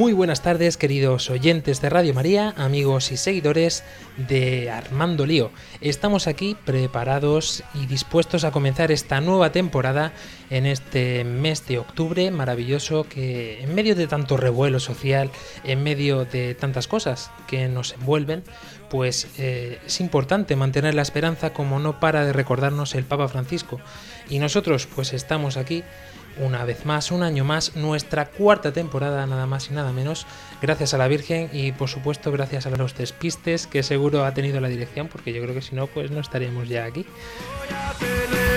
[0.00, 3.84] Muy buenas tardes, queridos oyentes de Radio María, amigos y seguidores
[4.16, 5.50] de Armando Lío.
[5.82, 10.14] Estamos aquí preparados y dispuestos a comenzar esta nueva temporada
[10.48, 15.30] en este mes de octubre maravilloso que en medio de tanto revuelo social,
[15.64, 18.42] en medio de tantas cosas que nos envuelven,
[18.88, 23.78] pues eh, es importante mantener la esperanza como no para de recordarnos el Papa Francisco.
[24.30, 25.84] Y nosotros pues estamos aquí
[26.38, 30.26] una vez más, un año más, nuestra cuarta temporada nada más y nada menos,
[30.62, 34.60] gracias a la Virgen y por supuesto gracias a los despistes que seguro ha tenido
[34.60, 37.04] la dirección, porque yo creo que si no pues no estaríamos ya aquí.
[37.04, 38.50] Voy a pelear.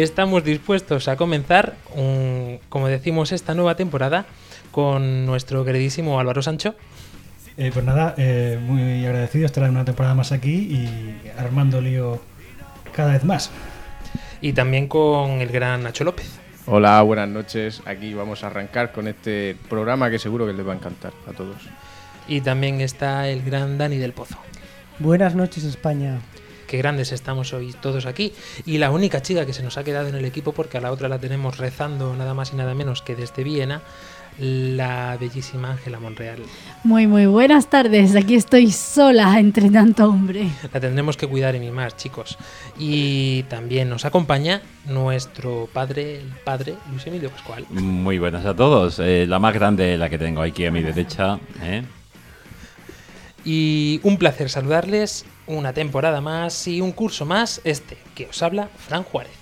[0.00, 4.24] Estamos dispuestos a comenzar, un- como decimos, esta nueva temporada
[4.70, 6.74] con nuestro queridísimo Álvaro Sancho.
[7.58, 12.22] Eh, pues nada, eh, muy agradecido estar una temporada más aquí y armando lío
[12.94, 13.50] cada vez más.
[14.40, 16.38] Y también con el gran Nacho López.
[16.64, 17.82] Hola, buenas noches.
[17.84, 21.32] Aquí vamos a arrancar con este programa que seguro que les va a encantar a
[21.32, 21.56] todos.
[22.26, 24.38] Y también está el gran Dani del Pozo.
[25.00, 26.18] Buenas noches España.
[26.72, 28.32] Qué grandes estamos hoy todos aquí.
[28.64, 30.90] Y la única chica que se nos ha quedado en el equipo, porque a la
[30.90, 33.82] otra la tenemos rezando nada más y nada menos que desde Viena,
[34.38, 36.38] la bellísima Ángela Monreal.
[36.82, 38.16] Muy, muy buenas tardes.
[38.16, 40.48] Aquí estoy sola entre tanto hombre.
[40.72, 42.38] La tendremos que cuidar y mimar, chicos.
[42.78, 47.66] Y también nos acompaña nuestro padre, el padre Luis Emilio Pascual.
[47.68, 48.98] Muy buenas a todos.
[48.98, 51.38] Eh, la más grande, la que tengo aquí a mi derecha.
[51.62, 51.82] ¿eh?
[53.44, 58.68] Y un placer saludarles, una temporada más y un curso más, este que os habla
[58.76, 59.41] Fran Juárez.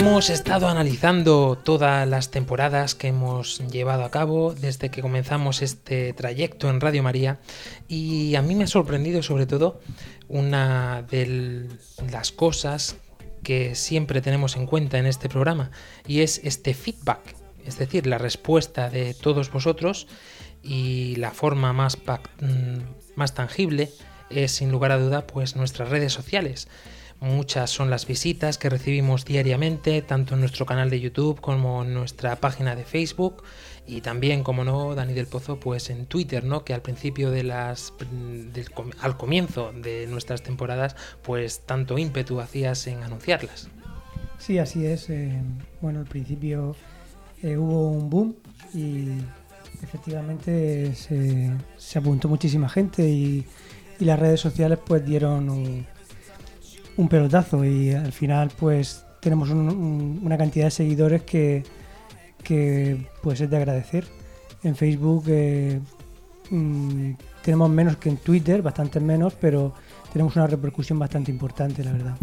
[0.00, 6.14] Hemos estado analizando todas las temporadas que hemos llevado a cabo desde que comenzamos este
[6.14, 7.38] trayecto en Radio María
[7.86, 9.78] y a mí me ha sorprendido sobre todo
[10.26, 11.68] una de
[12.10, 12.96] las cosas
[13.42, 15.70] que siempre tenemos en cuenta en este programa
[16.06, 17.36] y es este feedback,
[17.66, 20.06] es decir, la respuesta de todos vosotros
[20.62, 23.90] y la forma más, mm, más tangible
[24.30, 26.68] es sin lugar a duda pues nuestras redes sociales.
[27.20, 31.92] Muchas son las visitas que recibimos diariamente, tanto en nuestro canal de YouTube como en
[31.92, 33.42] nuestra página de Facebook
[33.86, 36.64] y también, como no, Dani del Pozo, pues en Twitter, ¿no?
[36.64, 37.92] Que al principio de las,
[38.72, 43.68] com- al comienzo de nuestras temporadas, pues tanto ímpetu hacías en anunciarlas.
[44.38, 45.10] Sí, así es.
[45.10, 45.38] eh,
[45.82, 46.74] bueno, al principio
[47.42, 48.36] eh, hubo un boom
[48.72, 49.08] y
[49.82, 53.44] efectivamente se, se apuntó muchísima gente y,
[53.98, 55.86] y las redes sociales pues dieron un,
[56.96, 61.62] un pelotazo y al final pues tenemos un- un- una cantidad de seguidores que,
[62.42, 64.06] que pues es de agradecer.
[64.62, 65.80] En Facebook eh,
[66.50, 69.72] mm, tenemos menos que en Twitter, bastante menos, pero
[70.12, 72.16] tenemos una repercusión bastante importante, la verdad.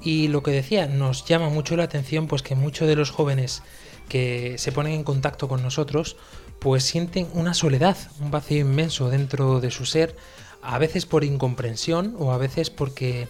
[0.00, 3.62] Y lo que decía, nos llama mucho la atención pues que muchos de los jóvenes
[4.08, 6.16] que se ponen en contacto con nosotros
[6.60, 10.16] pues sienten una soledad, un vacío inmenso dentro de su ser,
[10.62, 13.28] a veces por incomprensión o a veces porque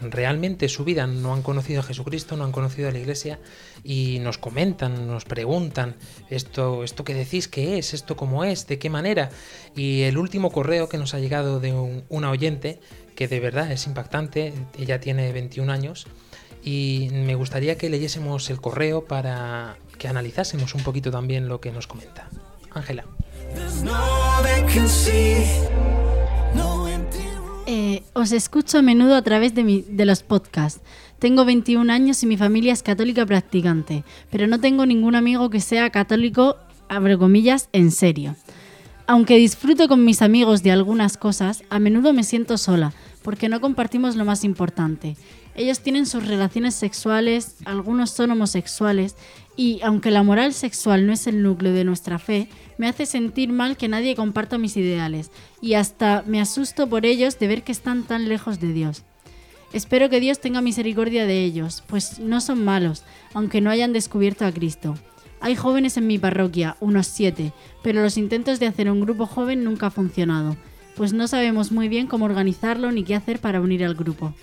[0.00, 3.38] realmente su vida no han conocido a Jesucristo, no han conocido a la Iglesia
[3.82, 5.96] y nos comentan, nos preguntan
[6.30, 9.30] esto, esto que decís qué es, esto cómo es, de qué manera.
[9.74, 12.80] Y el último correo que nos ha llegado de un- una oyente
[13.14, 16.06] que de verdad es impactante, ella tiene 21 años
[16.62, 21.72] y me gustaría que leyésemos el correo para que analizásemos un poquito también lo que
[21.72, 22.28] nos comenta.
[22.72, 23.06] Ángela.
[27.88, 30.80] Eh, os escucho a menudo a través de, los podcasts.
[31.20, 35.60] Tengo 21 años y mi familia es católica practicante, pero no tengo ningún amigo que
[35.60, 36.56] sea católico,
[36.88, 38.34] abre comillas, en serio.
[39.06, 42.92] Aunque disfruto con mis amigos de algunas cosas, a menudo me siento sola,
[43.22, 45.16] porque no compartimos lo más importante.
[45.54, 49.14] Ellos tienen sus relaciones sexuales, algunos son homosexuales,
[49.56, 52.48] y aunque la moral sexual no es el núcleo de nuestra fe,
[52.78, 55.30] me hace sentir mal que nadie comparta mis ideales,
[55.60, 59.04] y hasta me asusto por ellos de ver que están tan lejos de Dios.
[59.72, 63.02] Espero que Dios tenga misericordia de ellos, pues no son malos,
[63.34, 64.94] aunque no hayan descubierto a Cristo.
[65.40, 69.64] Hay jóvenes en mi parroquia, unos siete, pero los intentos de hacer un grupo joven
[69.64, 70.56] nunca ha funcionado,
[70.96, 74.34] pues no sabemos muy bien cómo organizarlo ni qué hacer para unir al grupo.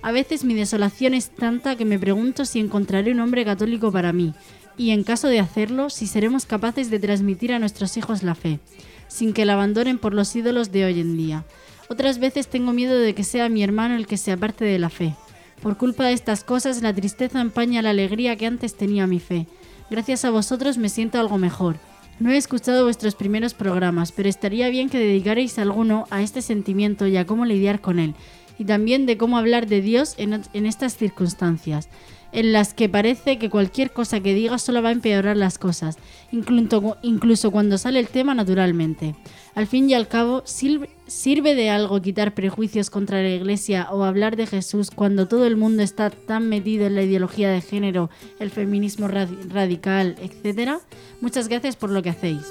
[0.00, 4.12] A veces mi desolación es tanta que me pregunto si encontraré un hombre católico para
[4.12, 4.32] mí,
[4.78, 8.60] y en caso de hacerlo, si seremos capaces de transmitir a nuestros hijos la fe,
[9.08, 11.44] sin que la abandonen por los ídolos de hoy en día.
[11.90, 14.88] Otras veces tengo miedo de que sea mi hermano el que se aparte de la
[14.88, 15.14] fe.
[15.60, 19.48] Por culpa de estas cosas, la tristeza empaña la alegría que antes tenía mi fe.
[19.90, 21.76] Gracias a vosotros me siento algo mejor.
[22.20, 27.06] No he escuchado vuestros primeros programas, pero estaría bien que dedicarais alguno a este sentimiento
[27.06, 28.14] y a cómo lidiar con él,
[28.58, 31.88] y también de cómo hablar de Dios en, en estas circunstancias,
[32.32, 35.96] en las que parece que cualquier cosa que diga solo va a empeorar las cosas,
[36.30, 39.14] incluso, incluso cuando sale el tema naturalmente.
[39.54, 44.04] Al fin y al cabo, ¿sirve, ¿sirve de algo quitar prejuicios contra la Iglesia o
[44.04, 48.10] hablar de Jesús cuando todo el mundo está tan metido en la ideología de género,
[48.38, 50.80] el feminismo ra- radical, etcétera?
[51.20, 52.42] Muchas gracias por lo que hacéis.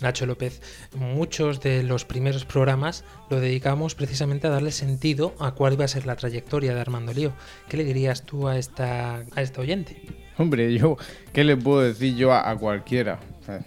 [0.00, 0.62] Nacho López,
[0.94, 5.88] muchos de los primeros programas lo dedicamos precisamente a darle sentido a cuál iba a
[5.88, 7.32] ser la trayectoria de Armando Lío.
[7.68, 10.02] ¿Qué le dirías tú a esta, a oyente?
[10.36, 10.96] Hombre, yo,
[11.32, 13.18] ¿qué le puedo decir yo a, cualquiera?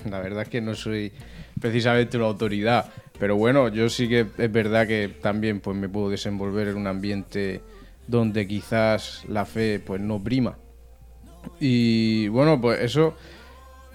[0.09, 1.11] La verdad es que no soy
[1.59, 6.09] precisamente una autoridad, pero bueno, yo sí que es verdad que también pues me puedo
[6.09, 7.61] desenvolver en un ambiente
[8.07, 10.57] donde quizás la fe pues no prima.
[11.59, 13.15] Y bueno, pues eso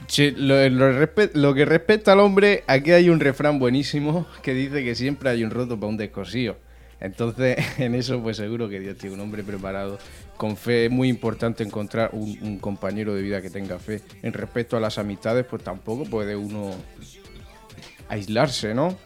[0.09, 5.31] Sí, lo, que respecta al hombre, aquí hay un refrán buenísimo que dice que siempre
[5.31, 6.57] hay un roto para un descosío.
[7.01, 9.99] Entonces, en eso, pues seguro que Dios tiene un hombre preparado.
[10.37, 14.01] Con fe es muy importante encontrar un, un compañero de vida que tenga fe.
[14.23, 16.75] En respecto a las amistades, pues tampoco puede uno
[18.09, 18.97] aislarse, ¿no?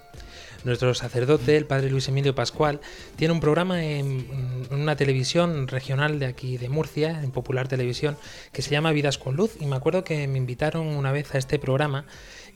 [0.62, 2.80] Nuestro sacerdote, el padre Luis Emilio Pascual,
[3.16, 4.26] tiene un programa en,
[4.70, 8.18] una televisión regional de aquí de Murcia, en Popular Televisión,
[8.52, 9.52] que se llama Vidas con Luz.
[9.58, 12.04] Y me acuerdo que me invitaron una vez a este programa.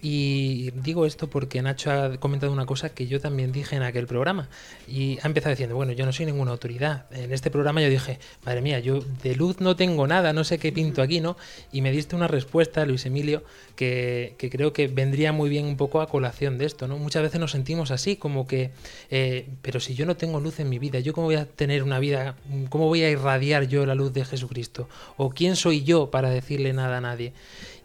[0.06, 4.06] Y digo esto porque Nacho ha comentado una cosa que yo también dije en aquel
[4.06, 4.50] programa.
[4.86, 7.06] Y ha empezado diciendo, bueno, yo no soy ninguna autoridad.
[7.10, 10.58] En este programa yo dije, madre mía, yo de luz no tengo nada, no sé
[10.58, 11.38] qué pinto aquí, ¿no?
[11.72, 13.44] Y me diste una respuesta, Luis Emilio,
[13.76, 16.98] que, que creo que vendría muy bien un poco a colación de esto, ¿no?
[16.98, 18.72] Muchas veces nos sentimos así, como que,
[19.08, 21.82] eh, pero si yo no tengo luz en mi vida, ¿yo cómo voy a tener
[21.82, 22.36] una vida,
[22.68, 24.86] cómo voy a irradiar yo la luz de Jesucristo?
[25.16, 27.32] ¿O quién soy yo para decirle nada a nadie?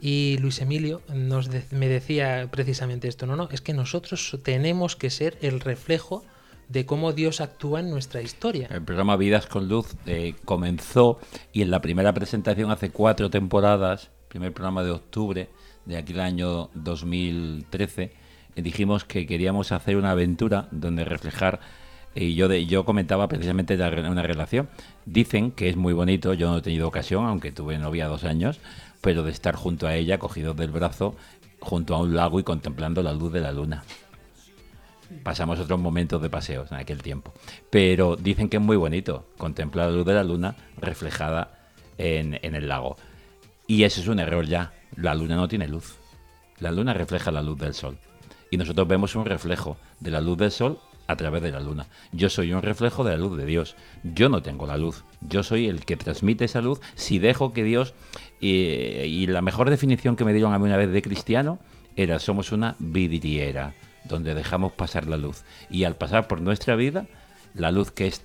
[0.02, 4.96] Y Luis Emilio nos de- me decía precisamente esto, no, no, es que nosotros tenemos
[4.96, 6.24] que ser el reflejo
[6.70, 8.68] de cómo Dios actúa en nuestra historia.
[8.72, 11.20] El programa Vidas con Luz eh, comenzó
[11.52, 15.50] y en la primera presentación hace cuatro temporadas, primer programa de octubre
[15.86, 18.14] de aquel año 2013,
[18.56, 21.60] eh, dijimos que queríamos hacer una aventura donde reflejar
[22.16, 24.70] eh, y yo yo comentaba precisamente la una relación.
[25.06, 28.60] Dicen que es muy bonito, yo no he tenido ocasión, aunque tuve novia dos años,
[29.02, 31.16] pero de estar junto a ella, cogidos del brazo,
[31.60, 33.84] junto a un lago y contemplando la luz de la luna
[35.24, 37.34] pasamos otros momentos de paseos en aquel tiempo.
[37.70, 41.52] Pero dicen que es muy bonito contemplar la luz de la luna reflejada
[41.98, 42.98] en, en el lago.
[43.68, 44.74] Y eso es un error ya.
[44.96, 45.98] La luna no tiene luz.
[46.60, 47.98] La luna refleja la luz del sol.
[48.52, 51.88] Y nosotros vemos un reflejo de la luz del sol a través de la luna.
[52.12, 53.76] Yo soy un reflejo de la luz de Dios.
[54.04, 55.04] Yo no tengo la luz.
[55.22, 57.94] Yo soy el que transmite esa luz si dejo que Dios...
[58.42, 61.60] y la mejor definición que me dieron a mí una vez de cristiano
[61.96, 63.74] era somos una vidriera
[64.06, 65.44] donde dejamos pasar la luz.
[65.70, 67.08] Y al pasar por nuestra vida,
[67.54, 68.24] la luz que es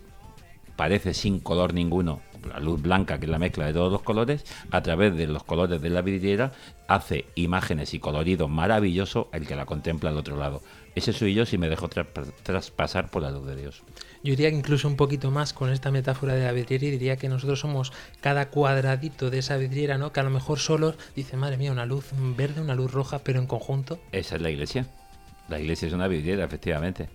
[0.76, 4.44] parece sin color ninguno, la luz blanca, que es la mezcla de todos los colores,
[4.70, 6.52] a través de los colores de la vidriera,
[6.88, 10.62] hace imágenes y coloridos maravillosos el que la contempla al otro lado.
[10.94, 12.06] Ese soy yo si me dejo tra-
[12.42, 13.82] traspasar por la luz de Dios.
[14.24, 17.16] Yo diría que incluso un poquito más con esta metáfora de la vidriera y diría
[17.16, 20.14] que nosotros somos cada cuadradito de esa vidriera, ¿no?
[20.14, 23.38] Que a lo mejor solos dice, madre mía, una luz verde, una luz roja, pero
[23.38, 24.00] en conjunto.
[24.12, 24.86] Esa es la iglesia.
[25.50, 27.10] La iglesia es una vidriera, efectivamente.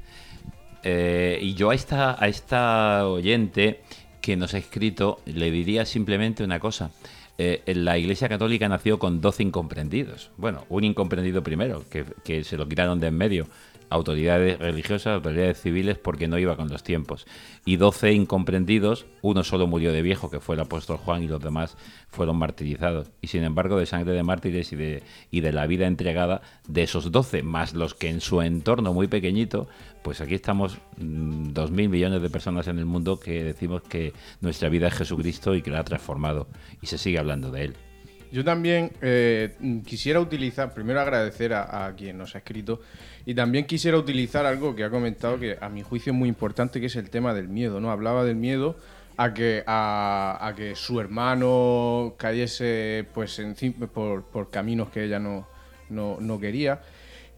[0.83, 3.81] Eh, y yo a esta, a esta oyente
[4.21, 6.91] que nos ha escrito le diría simplemente una cosa.
[7.39, 10.29] Eh, la Iglesia Católica nació con 12 incomprendidos.
[10.37, 13.47] Bueno, un incomprendido primero, que, que se lo quitaron de en medio.
[13.89, 17.25] Autoridades religiosas, autoridades civiles, porque no iba con los tiempos.
[17.65, 21.41] Y 12 incomprendidos, uno solo murió de viejo, que fue el apóstol Juan, y los
[21.41, 21.77] demás
[22.09, 23.11] fueron martirizados.
[23.21, 26.83] Y sin embargo, de sangre de mártires y de, y de la vida entregada, de
[26.83, 29.67] esos 12, más los que en su entorno muy pequeñito,
[30.03, 34.13] pues aquí estamos mm, dos mil millones de personas en el mundo que decimos que
[34.41, 36.47] nuestra vida es Jesucristo y que la ha transformado.
[36.81, 37.88] Y se sigue hablando de él.
[38.31, 39.55] Yo también eh,
[39.85, 42.81] quisiera utilizar, primero agradecer a, a quien nos ha escrito,
[43.25, 46.79] y también quisiera utilizar algo que ha comentado que a mi juicio es muy importante,
[46.79, 47.91] que es el tema del miedo, ¿no?
[47.91, 48.75] Hablaba del miedo
[49.17, 55.19] a que, a, a que su hermano cayese pues en, por, por caminos que ella
[55.19, 55.47] no,
[55.89, 56.81] no, no quería.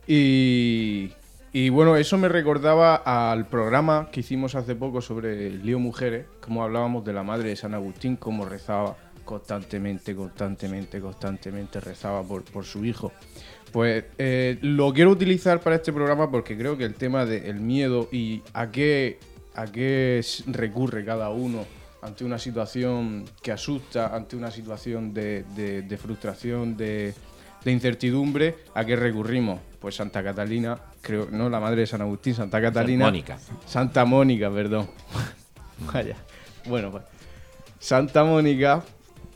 [0.06, 1.12] Y,
[1.54, 6.26] y bueno, eso me recordaba al programa que hicimos hace poco sobre el lío mujeres,
[6.40, 8.96] como hablábamos de la madre de San Agustín, cómo rezaba
[9.26, 13.12] constantemente, constantemente, constantemente, rezaba por, por su hijo.
[13.72, 18.10] Pues eh, lo quiero utilizar para este programa porque creo que el tema del miedo
[18.12, 19.18] y a qué,
[19.56, 21.66] a qué recurre cada uno
[22.02, 27.14] ante una situación que asusta, ante una situación de, de- de frustración, de,
[27.64, 29.60] de incertidumbre, ¿a qué recurrimos?
[29.80, 33.06] Pues Santa Catalina, creo, no la madre de San Agustín, Santa Catalina.
[33.06, 33.38] Mónica.
[33.66, 34.90] Santa Mónica, perdón.
[35.94, 36.16] Vaya.
[36.68, 37.04] Bueno, pues.
[37.80, 38.84] Santa Mónica,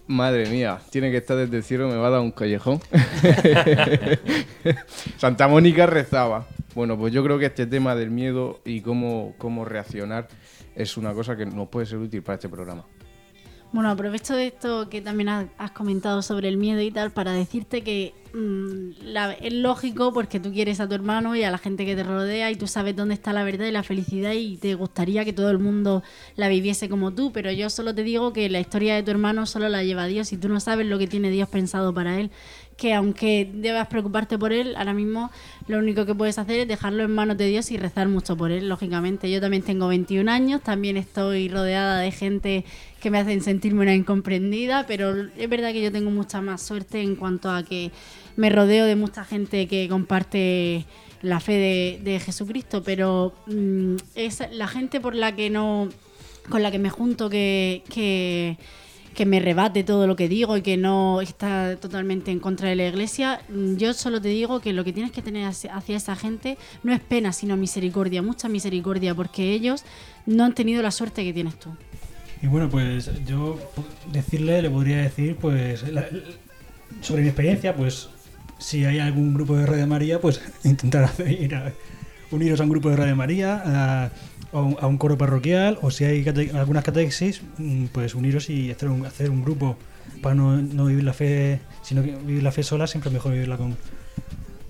[0.08, 2.80] madre mía, tiene que estar desde el cielo, me va a dar un callejón.
[5.18, 6.48] Santa Mónica rezaba.
[6.74, 10.28] Bueno, pues yo creo que este tema del miedo y cómo, cómo reaccionar
[10.76, 12.86] es una cosa que nos puede ser útil para este programa.
[13.76, 17.82] Bueno, aprovecho de esto que también has, comentado sobre el miedo y tal para decirte
[17.82, 21.86] que mm, la- es lógico porque tú quieres a tu hermano y a la gente
[21.86, 24.76] que te rodea y tú sabes dónde está la verdad y la felicidad y te
[24.76, 26.04] gustaría que todo el mundo
[26.38, 29.46] la viviese como tú, pero yo solo te digo que la historia de tu hermano
[29.46, 32.32] solo la lleva Dios y tú no sabes lo que tiene Dios pensado para él,
[32.78, 35.32] que aunque debas preocuparte por él, ahora mismo
[35.68, 38.52] lo único que puedes hacer es dejarlo en manos de Dios y rezar mucho por
[38.52, 39.32] él, lógicamente.
[39.32, 42.66] Yo también tengo 21 años, también estoy rodeada de gente
[43.06, 47.04] que me hacen sentirme una incomprendida, pero es verdad que yo tengo mucha más suerte
[47.04, 47.92] en cuanto a que
[48.36, 50.88] me rodeo de mucha gente que comparte
[51.22, 55.88] la fe de, de Jesucristo, pero mm, es la gente por la que no,
[56.50, 58.58] con la que me junto que, que,
[59.28, 62.88] me rebate todo lo que digo y que no está totalmente en contra de la
[62.88, 66.58] iglesia, mm, yo solo te digo que lo que tienes que tener hacia esa gente
[66.82, 69.84] no es pena, sino misericordia, mucha misericordia, porque ellos
[70.26, 71.70] no han tenido la suerte que tienes tú.
[72.46, 73.58] Y bueno, pues yo
[74.12, 76.06] decirle, le podría decir, pues la-
[77.02, 78.10] sobre mi experiencia, pues
[78.60, 81.74] si hay algún grupo de Radio María, pues intentar ir a-
[82.30, 84.12] uniros a un grupo de Radio María, a,
[84.54, 88.90] a un coro parroquial, o si hay cate- algunas catequesis, mm, pues uniros y hacer
[88.90, 89.76] un, hacer un grupo.
[90.22, 93.32] Para no, no vivir la fe, sino que vivir la fe sola, siempre es mejor
[93.34, 93.76] vivirla con,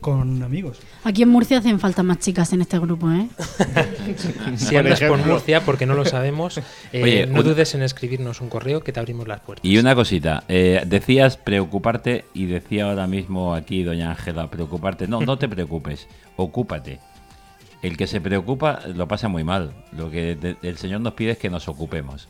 [0.06, 0.78] con amigos.
[1.04, 3.28] Aquí en Murcia hacen falta más chicas en este grupo, ¿eh?
[4.56, 5.18] Si andas por.
[5.26, 6.60] Murcia, porque no lo sabemos,
[6.94, 9.66] eh, Oye, no un- dudes en escribirnos un correo que te abrimos las puertas.
[9.66, 15.08] Y una cosita, eh, decías preocuparte y decía ahora mismo aquí doña Ángela, preocuparte.
[15.08, 17.00] No, no te preocupes, ocúpate.
[17.82, 19.72] El que se preocupa lo pasa muy mal.
[19.92, 22.28] Lo que el Señor nos pide es que nos ocupemos.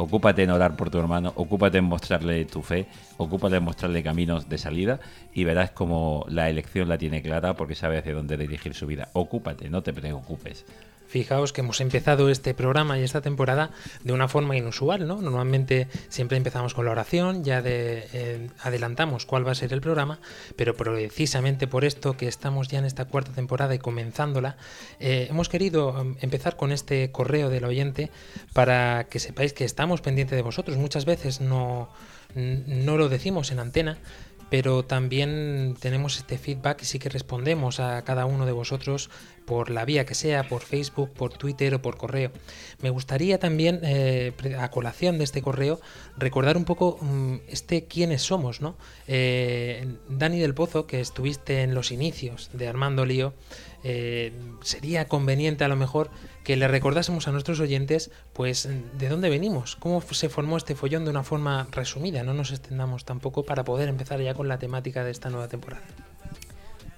[0.00, 2.86] Ocúpate en orar por tu hermano, ocúpate en mostrarle tu fe,
[3.16, 5.00] ocúpate en mostrarle caminos de salida
[5.34, 9.08] y verás como la elección la tiene clara porque sabe hacia dónde dirigir su vida.
[9.12, 10.64] Ocúpate, no te preocupes.
[11.08, 13.70] Fijaos que hemos empezado este programa y esta temporada
[14.04, 15.22] de una forma inusual, ¿no?
[15.22, 20.20] Normalmente siempre empezamos con la oración, ya eh, adelantamos cuál va a ser el programa,
[20.56, 24.56] pero precisamente por esto que estamos ya en esta cuarta temporada y comenzándola,
[25.00, 28.10] eh, hemos querido em, empezar con este correo del oyente
[28.52, 30.76] para que sepáis que estamos pendientes de vosotros.
[30.76, 31.88] Muchas veces no,
[32.34, 33.98] no lo decimos en antena,
[34.50, 39.10] pero también tenemos este feedback y sí que respondemos a cada uno de vosotros
[39.48, 42.30] por la vía que sea, por Facebook, por Twitter o por correo.
[42.82, 45.80] Me gustaría también, eh, a colación de este correo,
[46.18, 48.76] recordar un poco mm, este quiénes somos, ¿no?
[49.06, 53.32] Eh, Dani del Pozo, que estuviste en los inicios de Armando Lío,
[53.84, 56.10] eh, sería conveniente a lo mejor
[56.44, 61.04] que le recordásemos a nuestros oyentes, pues, de dónde venimos, cómo se formó este follón
[61.04, 65.04] de una forma resumida, no nos extendamos tampoco para poder empezar ya con la temática
[65.04, 65.84] de esta nueva temporada.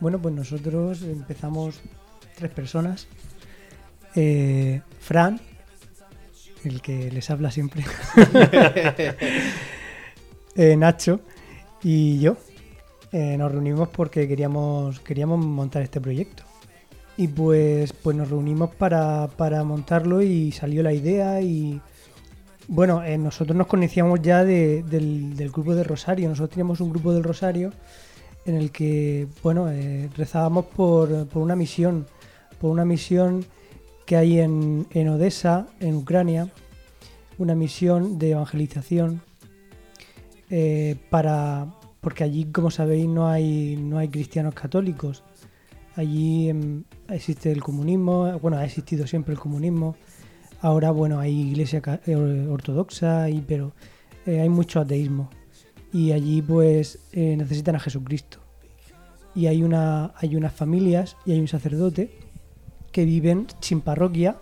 [0.00, 1.80] Bueno, pues nosotros empezamos
[2.40, 3.06] tres personas.
[4.16, 5.40] Eh, Fran,
[6.64, 7.84] el que les habla siempre.
[10.56, 11.20] Eh, Nacho
[11.82, 12.36] y yo.
[13.12, 16.42] Eh, nos reunimos porque queríamos, queríamos montar este proyecto.
[17.16, 21.80] Y pues, pues nos reunimos para, para montarlo y salió la idea y...
[22.66, 26.28] Bueno, eh, nosotros nos conocíamos ya de- del, del grupo de Rosario.
[26.28, 27.72] Nosotros teníamos un grupo del Rosario
[28.44, 29.68] en el que, bueno,
[30.16, 32.06] rezábamos por, por una misión,
[32.60, 33.44] por una misión
[34.06, 36.52] que hay en, en Odessa, en Ucrania,
[37.38, 39.22] una misión de evangelización
[40.50, 41.68] eh, para
[42.00, 45.22] porque allí, como sabéis, no hay no hay cristianos católicos.
[45.96, 49.96] Allí em, existe el comunismo, bueno, ha existido siempre el comunismo.
[50.60, 53.72] Ahora, bueno, hay iglesia eh, ortodoxa, y, pero
[54.26, 55.30] eh, hay mucho ateísmo
[55.92, 58.38] y allí pues necesitan a Jesucristo.
[59.34, 62.29] Y hay, una, hay unas familias y hay un sacerdote
[62.92, 64.36] que viven sin parroquia,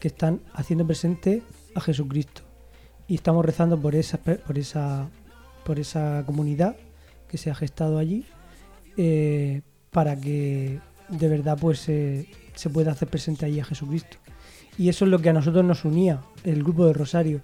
[0.00, 1.42] que están haciendo presente
[1.74, 2.42] a Jesucristo.
[3.08, 5.08] Y estamos rezando por esa, por esa,
[5.64, 6.76] por esa comunidad
[7.28, 8.26] que se ha gestado allí,
[8.96, 14.18] eh, para que de verdad pues se pueda hacer presente allí a Jesucristo.
[14.78, 17.40] Y eso es lo que a nosotros nos unía, el grupo de Rosario.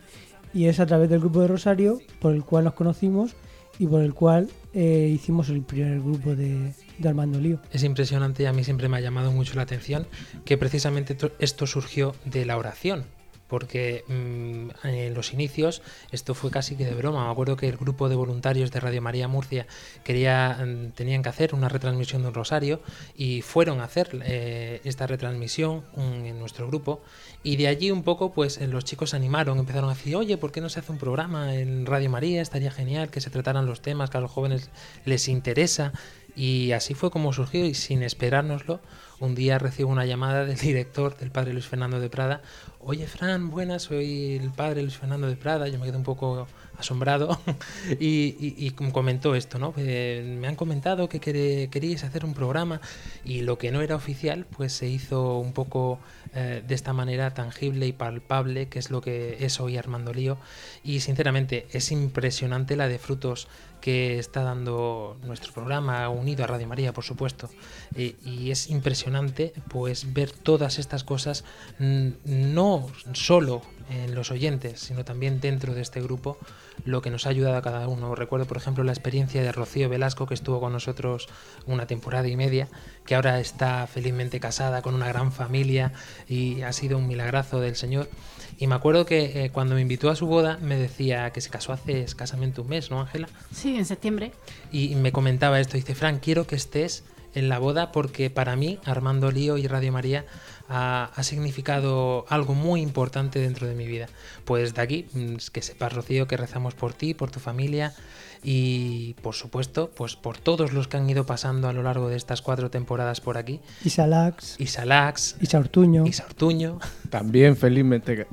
[0.52, 3.34] Y es a través del grupo de Rosario por el cual nos conocimos
[3.78, 7.60] y por el cual eh, hicimos el primer grupo de, de Armando Lío.
[7.72, 10.06] Es impresionante y a mí siempre me ha llamado mucho la atención
[10.44, 13.04] que precisamente to- esto surgió de la oración.
[13.52, 17.26] Porque mm, en los inicios esto fue casi que de broma.
[17.26, 19.66] Me acuerdo que el grupo de voluntarios de Radio María Murcia
[20.04, 22.80] quería, mm, tenían que hacer una retransmisión de un rosario
[23.14, 27.02] y fueron a hacer eh, esta retransmisión mm, en nuestro grupo.
[27.42, 30.38] Y de allí un poco, pues eh, los chicos se animaron, empezaron a decir, oye,
[30.38, 32.40] ¿por qué no se hace un programa en Radio María?
[32.40, 34.70] Estaría genial que se trataran los temas que a los jóvenes
[35.04, 35.92] les interesa.
[36.34, 38.80] Y así fue como surgió y sin esperárnoslo,
[39.20, 42.42] un día recibo una llamada del director, del padre Luis Fernando de Prada.
[42.80, 45.68] Oye, Fran, buenas, soy el padre Luis Fernando de Prada.
[45.68, 47.38] Yo me quedé un poco asombrado
[48.00, 49.72] y, y- comentó esto, ¿no?
[49.76, 52.80] Eh, me han comentado que quere- queríais hacer un programa
[53.24, 56.00] y lo que no era oficial, pues se hizo un poco
[56.34, 60.38] eh, de esta manera tangible y palpable, que es lo que es hoy Armando Lío.
[60.82, 63.46] Y sinceramente es impresionante la de frutos
[63.82, 67.50] que está dando nuestro programa, unido a Radio María, por supuesto.
[67.96, 71.44] Eh, y es impresionante pues ver todas estas cosas,
[71.80, 76.38] mm, no solo en los oyentes, sino también dentro de este grupo,
[76.84, 78.14] lo que nos ha ayudado a cada uno.
[78.14, 81.28] Recuerdo, por ejemplo, la experiencia de Rocío Velasco, que estuvo con nosotros
[81.66, 82.68] una temporada y media,
[83.04, 85.92] que ahora está felizmente casada con una gran familia
[86.28, 88.08] y ha sido un milagrazo del Señor.
[88.58, 91.50] Y me acuerdo que eh, cuando me invitó a su boda me decía que se
[91.50, 93.28] casó hace escasamente un mes, ¿no, Ángela?
[93.52, 94.32] Sí, en septiembre.
[94.70, 98.78] Y me comentaba esto, dice, Fran, quiero que estés en la boda porque para mí
[98.84, 100.24] Armando Lío y Radio María
[100.68, 104.08] ha, ha significado algo muy importante dentro de mi vida.
[104.44, 107.94] Pues de aquí, mm, que sepas, Rocío, que rezamos por ti, por tu familia
[108.42, 112.16] y por supuesto, pues por todos los que han ido pasando a lo largo de
[112.16, 113.60] estas cuatro temporadas por aquí.
[113.84, 116.78] Isa Lax, Isa Lax, Isa Ortuño, Isa Ortuño,
[117.10, 118.26] También felizmente.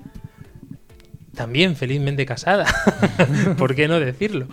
[1.39, 2.65] También felizmente casada,
[3.58, 4.47] ¿por qué no decirlo?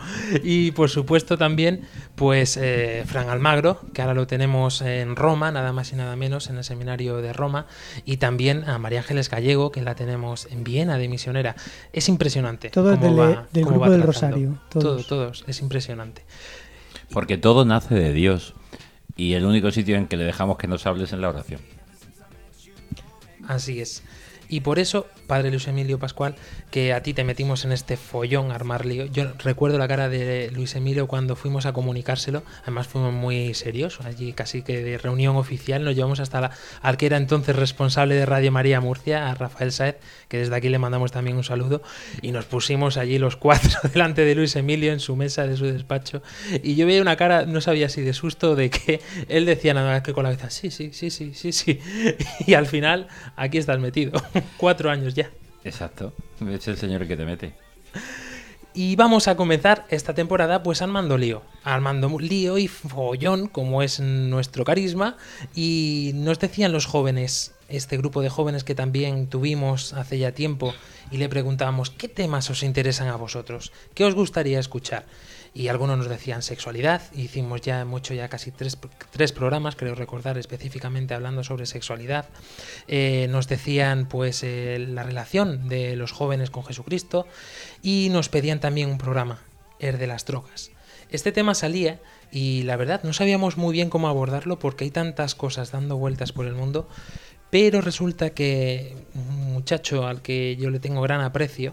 [0.45, 1.81] Y por supuesto también,
[2.15, 6.49] pues eh, Fran Almagro, que ahora lo tenemos en Roma, nada más y nada menos,
[6.49, 7.67] en el seminario de Roma,
[8.05, 11.57] y también a María Ángeles Gallego, que la tenemos en Viena de misionera.
[11.93, 12.71] Es impresionante.
[12.71, 14.03] Todo es cómo del- va- del cómo grupo va del.
[14.05, 15.07] Rosario, Todo, todos.
[15.09, 16.23] todos, es impresionante.
[17.11, 18.55] Porque todo nace de Dios.
[19.17, 21.61] Y el único sitio en que le dejamos que nos hables es en la oración.
[23.49, 24.03] Así es.
[24.49, 26.35] Y por eso, padre Luis Emilio Pascual,
[26.71, 29.07] que a ti te metimos en este follón armar lío.
[29.07, 32.43] Yo recuerdo la cara de Luis Emilio cuando fuimos a comunicárselo.
[32.63, 34.01] Además, fuimos muy serios.
[34.03, 36.51] Allí, casi que de reunión oficial, nos llevamos hasta la,
[36.83, 39.97] al que era entonces responsable de Radio María Murcia, a Rafael Saez,
[40.29, 41.83] que desde aquí le mandamos también un saludo.
[42.23, 45.67] Y nos pusimos allí los cuatro delante de Luis Emilio en su mesa de su
[45.67, 46.23] despacho.
[46.63, 49.93] Y yo veía una cara, no sabía si de susto de que él decía nada
[49.93, 51.81] más que con la cabeza, sí, sí, sí, sí, sí, sí.
[52.47, 54.13] Y al final, aquí estás metido.
[54.57, 55.31] Cuatro años ya.
[55.65, 56.13] Exacto.
[56.49, 57.55] Es el Señor que te mete.
[58.79, 61.43] Y vamos a comenzar esta temporada pues armando lío.
[61.65, 65.17] Armando lío y follón, como es nuestro carisma.
[65.55, 70.75] Y nos decían los jóvenes, este grupo de jóvenes que también tuvimos hace ya tiempo,
[71.11, 73.73] y le preguntábamos, ¿qué temas os interesan a vosotros?
[73.95, 75.07] ¿Qué os gustaría escuchar?
[75.57, 78.77] Y algunos nos decían sexualidad, hicimos ya, hecho ya casi tres,
[79.11, 82.27] tres programas, creo recordar específicamente hablando sobre sexualidad.
[82.89, 87.27] Eh, nos decían pues eh, la relación de los jóvenes con Jesucristo
[87.83, 89.41] y nos pedían también un programa,
[89.79, 90.73] el de las drogas.
[91.09, 95.35] Este tema salía y la verdad no sabíamos muy bien cómo abordarlo porque hay tantas
[95.35, 96.87] cosas dando vueltas por el mundo,
[97.49, 101.73] pero resulta que un muchacho al que yo le tengo gran aprecio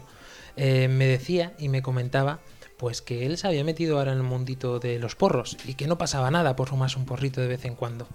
[0.56, 2.40] eh, me decía y me comentaba
[2.76, 5.86] pues que él se había metido ahora en el mundito de los porros y que
[5.86, 8.08] no pasaba nada por fumarse un porrito de vez en cuando.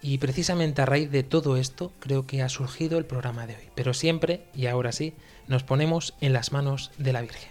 [0.00, 3.68] Y precisamente a raíz de todo esto creo que ha surgido el programa de hoy.
[3.74, 5.14] Pero siempre, y ahora sí,
[5.48, 7.50] nos ponemos en las manos de la Virgen.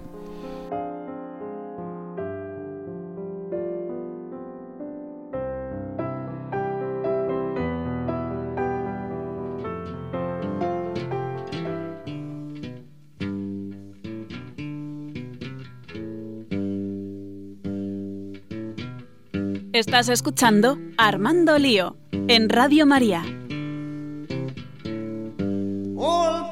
[20.01, 23.21] Estás escuchando Armando Lío en Radio María.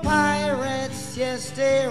[0.03, 1.87] Pirates, yes, they.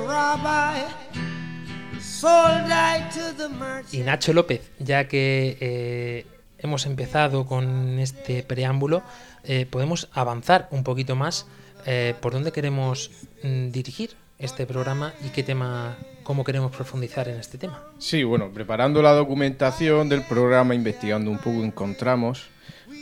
[3.91, 6.27] Y Nacho López, ya que eh,
[6.59, 9.03] hemos empezado con este preámbulo,
[9.43, 11.49] eh, podemos avanzar un poquito más
[11.87, 13.11] eh, por dónde queremos
[13.43, 17.83] mm, dirigir este programa y qué tema, cómo queremos profundizar en este tema.
[17.97, 22.51] Sí, bueno, preparando la documentación del programa, investigando un poco, encontramos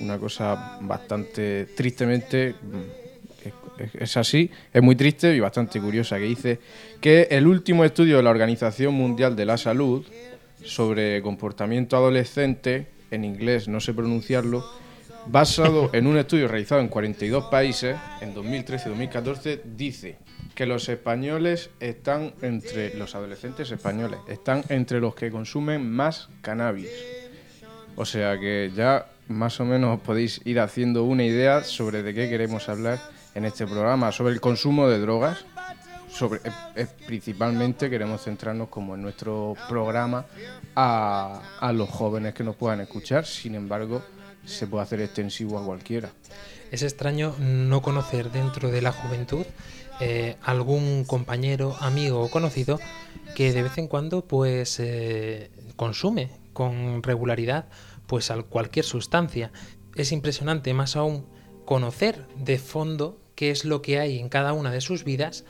[0.01, 6.61] una cosa bastante tristemente, mm, es- así, es muy triste y bastante curiosa, que dice
[7.01, 10.07] que el último estudio de la Organización Mundial de la Salud
[10.65, 14.65] sobre comportamiento adolescente, en inglés no sé pronunciarlo,
[15.27, 20.17] basado en un estudio realizado en 42 países en 2013-2014, dice
[20.54, 26.88] que los españoles están entre los adolescentes españoles, están entre los que consumen más cannabis.
[27.96, 32.14] O sea que ya más o menos os podéis ir haciendo una idea sobre de
[32.14, 33.00] qué queremos hablar
[33.35, 35.44] en este programa, sobre el consumo de drogas.
[36.09, 36.40] Sobre,
[36.76, 40.24] eh, principalmente queremos centrarnos como en nuestro programa
[40.74, 44.02] a, a los jóvenes que nos puedan escuchar, sin embargo
[44.46, 46.11] se puede hacer extensivo a cualquiera.
[46.70, 49.44] Es extraño no conocer dentro de la juventud
[50.00, 52.78] eh, algún compañero, amigo o conocido
[53.35, 57.66] que de vez en cuando pues eh, consume con regularidad
[58.06, 59.52] pues al- cualquier sustancia.
[59.94, 61.26] Es impresionante más aún
[61.64, 65.44] conocer de fondo qué es lo que hay en cada una de sus vidas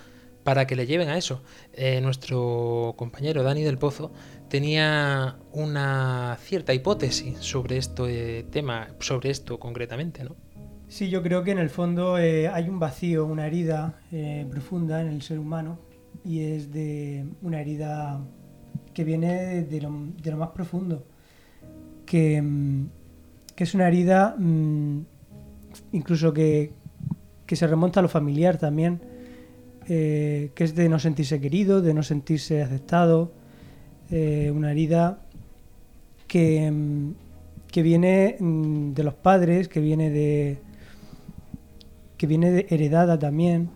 [0.44, 1.42] para que le lleven a eso.
[1.72, 4.12] Eh, nuestro compañero Dani del Pozo
[4.48, 10.36] tenía una cierta hipótesis sobre este tema, sobre esto concretamente, ¿no?
[10.88, 15.00] Sí, yo creo que en el fondo eh, hay un vacío, una herida eh, profunda
[15.00, 15.80] en el ser humano
[16.24, 18.20] y es de una herida
[18.94, 19.90] que viene de lo,
[20.36, 21.04] más profundo,
[22.06, 22.86] que, mm,
[23.56, 25.00] que es una herida mm,
[25.92, 26.72] incluso que,
[27.46, 29.00] que se remonta a lo familiar también,
[29.88, 33.32] eh, que es de no sentirse querido, de no sentirse aceptado,
[34.08, 35.18] una herida
[36.28, 37.10] que, mm,
[37.72, 40.58] que viene de los padres, que viene de
[42.16, 43.70] que viene heredada también.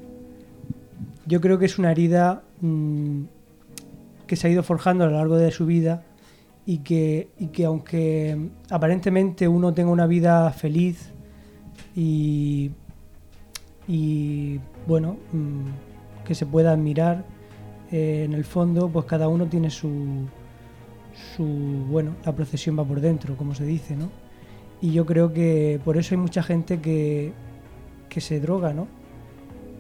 [1.27, 3.23] Yo creo que es una herida mm,
[4.27, 6.03] que se ha ido forjando a lo largo de su vida
[6.67, 11.13] y que, y que aunque aparentemente uno tenga una vida feliz
[11.95, 12.71] y,
[13.89, 17.25] y bueno, mm, que se pueda admirar,
[17.91, 20.29] eh, en el fondo pues cada uno tiene su,
[21.37, 24.11] su, bueno, la procesión va por dentro, como se dice, ¿no?
[24.81, 27.33] Y yo creo que por eso hay mucha gente que,
[28.11, 28.87] que se droga, ¿no?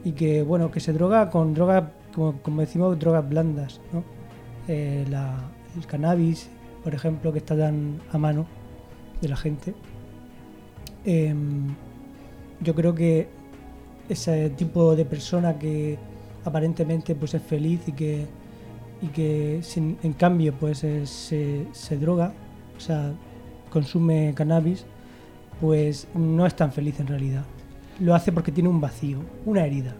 [0.04, 4.02] Y que, bueno, que se droga con drogas, como, como decimos, drogas blandas, ¿no?
[4.68, 6.48] Eh, la- el cannabis,
[6.82, 8.46] por ejemplo, que está tan a mano
[9.20, 9.74] de la gente.
[11.04, 11.68] Em,
[12.60, 13.28] yo creo que
[14.08, 15.98] ese tipo de persona que
[16.44, 18.26] aparentemente pues es feliz y que
[19.02, 19.60] y que
[20.02, 21.06] en cambio pues se,
[21.72, 22.34] se droga,
[22.76, 23.12] o sea,
[23.70, 24.84] consume cannabis,
[25.58, 27.44] pues no es tan feliz en realidad.
[28.00, 29.94] Lo hace porque tiene un vacío, una herida.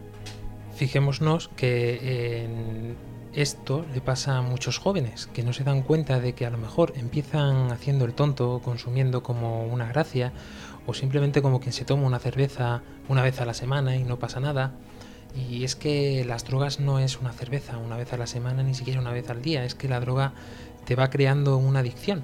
[0.75, 2.95] Fijémonos que en
[3.33, 6.57] esto le pasa a muchos jóvenes que no se dan cuenta de que a lo
[6.57, 10.33] mejor empiezan haciendo el tonto, consumiendo como una gracia
[10.87, 14.17] o simplemente como quien se toma una cerveza una vez a la semana y no
[14.17, 14.73] pasa nada.
[15.35, 18.73] Y es que las drogas no es una cerveza una vez a la semana, ni
[18.73, 20.33] siquiera una vez al día, es que la droga
[20.85, 22.23] te va creando una adicción.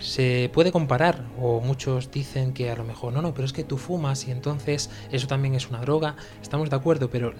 [0.00, 3.64] Se puede comparar, o muchos dicen que a lo mejor no, no, pero es que
[3.64, 6.16] tú fumas y entonces eso también es una droga.
[6.40, 7.34] Estamos de acuerdo, pero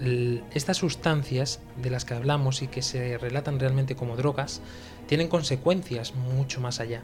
[0.53, 4.61] estas sustancias de las que hablamos y que se relatan realmente como drogas
[5.07, 7.01] tienen consecuencias mucho más allá.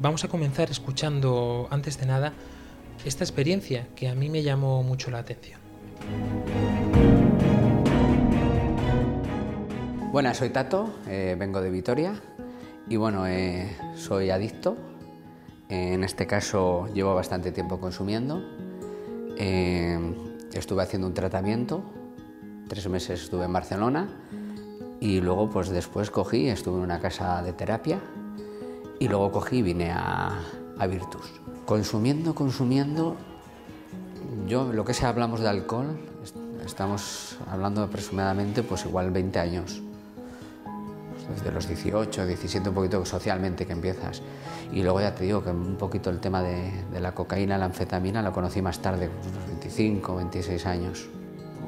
[0.00, 2.32] Vamos a comenzar escuchando, antes de nada,
[3.04, 5.58] esta experiencia que a mí me llamó mucho la atención.
[10.12, 12.22] Buenas, soy Tato, eh, vengo de Vitoria
[12.88, 14.76] y bueno, eh, soy adicto.
[15.68, 18.42] Eh, en este caso llevo bastante tiempo consumiendo.
[19.36, 19.98] Eh,
[20.52, 21.82] estuve haciendo un tratamiento,
[22.68, 24.08] tres meses estuve en Barcelona
[25.00, 27.98] y luego pues después cogí, estuve en una casa de terapia
[29.00, 30.38] y luego cogí y vine a,
[30.88, 31.40] Virtus.
[31.66, 33.16] Consumiendo, consumiendo,
[34.46, 39.82] yo lo que sea hablamos de alcohol, est- estamos hablando aproximadamente pues igual 20 años
[41.28, 44.22] desde los 18, 17, un poquito socialmente que empiezas.
[44.72, 48.22] Y luego ya te digo que un poquito el tema de, la cocaína, la anfetamina,
[48.22, 51.08] lo conocí más tarde, unos 25, 26 años.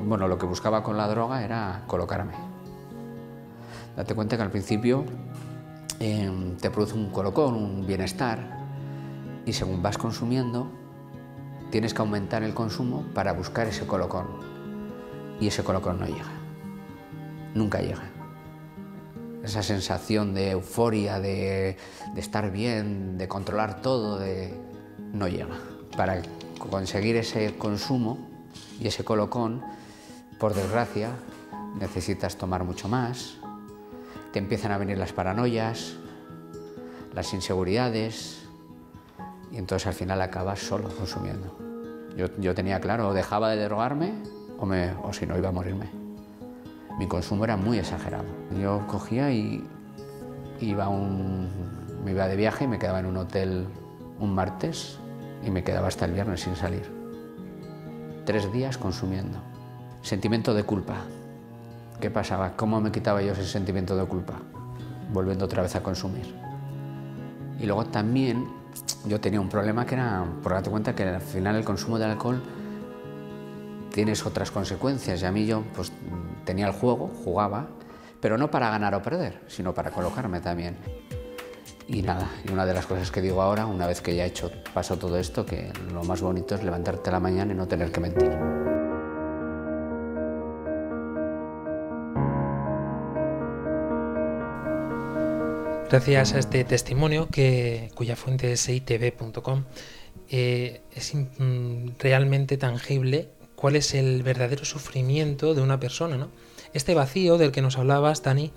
[0.04, 2.34] Bueno, lo que buscaba con la droga era colocarme.
[3.96, 5.04] Date cuenta que al principio
[6.00, 8.66] eh, te produce un colocón, un bienestar,
[9.46, 10.70] y según vas consumiendo,
[11.70, 14.26] tienes que aumentar el consumo para buscar ese colocón.
[15.40, 16.32] Y ese colocón no llega.
[17.54, 18.15] Nunca llega
[19.46, 21.76] esa sensación de euforia, de,
[22.16, 24.52] estar bien, de controlar todo, de...
[25.12, 25.56] no llega.
[25.96, 26.20] Para
[26.58, 28.18] conseguir ese consumo
[28.80, 29.62] y ese colocón,
[30.38, 31.10] por desgracia,
[31.78, 33.36] necesitas tomar mucho más,
[34.32, 35.94] te empiezan a venir las paranoias,
[37.14, 38.42] las inseguridades,
[39.52, 41.56] y entonces al final acabas solo consumiendo.
[42.16, 44.12] Yo, yo tenía claro, o dejaba de drogarme
[44.58, 46.05] o, me, o si no iba a morirme.
[46.98, 48.24] Mi consumo era muy exagerado.
[48.60, 49.66] Yo cogía y
[50.60, 51.48] iba, un,
[52.04, 53.66] me iba de viaje y me quedaba en un hotel
[54.18, 54.98] un martes
[55.44, 56.90] y me quedaba hasta el viernes sin salir.
[58.24, 59.38] Tres días consumiendo.
[60.02, 60.96] Sentimiento de culpa.
[62.00, 62.56] ¿Qué pasaba?
[62.56, 64.34] ¿Cómo me quitaba yo ese sentimiento de culpa?
[65.12, 66.34] Volviendo otra vez a consumir.
[67.60, 68.46] Y luego también
[69.06, 72.06] yo tenía un problema que era, por darte cuenta que al final el consumo de
[72.06, 72.42] alcohol
[73.92, 75.22] tienes otras consecuencias.
[75.22, 75.92] Y a mí yo pues
[76.46, 77.66] tenía el juego, jugaba,
[78.22, 80.78] pero no para ganar o perder, sino para colocarme también.
[81.88, 84.28] Y nada, y una de las cosas que digo ahora, una vez que ya he
[84.28, 87.68] hecho, pasó todo esto, que lo más bonito es levantarte a la mañana y no
[87.68, 88.32] tener que mentir.
[95.88, 99.64] Gracias a este testimonio, que, cuya fuente es itv.com,
[100.28, 106.16] eh, es mm, realmente tangible cuál es el verdadero sufrimiento de una persona.
[106.16, 106.28] ¿no?
[106.72, 108.52] Este vacío del que nos hablabas, Dani,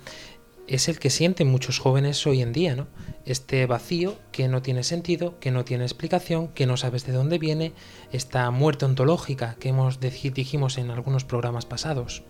[0.67, 2.75] es el que sienten muchos jóvenes hoy en día.
[2.75, 2.87] ¿no?
[3.25, 7.39] Este vacío que no tiene sentido, que no tiene explicación, que no sabes de dónde
[7.39, 7.73] viene,
[8.11, 12.21] esta muerte ontológica que hemos dij- dijimos en algunos programas pasados.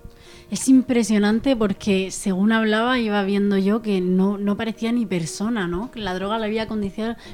[0.51, 5.91] Es impresionante porque según hablaba iba viendo yo que no, no parecía ni persona, ¿no?
[5.91, 6.67] Que la droga le había,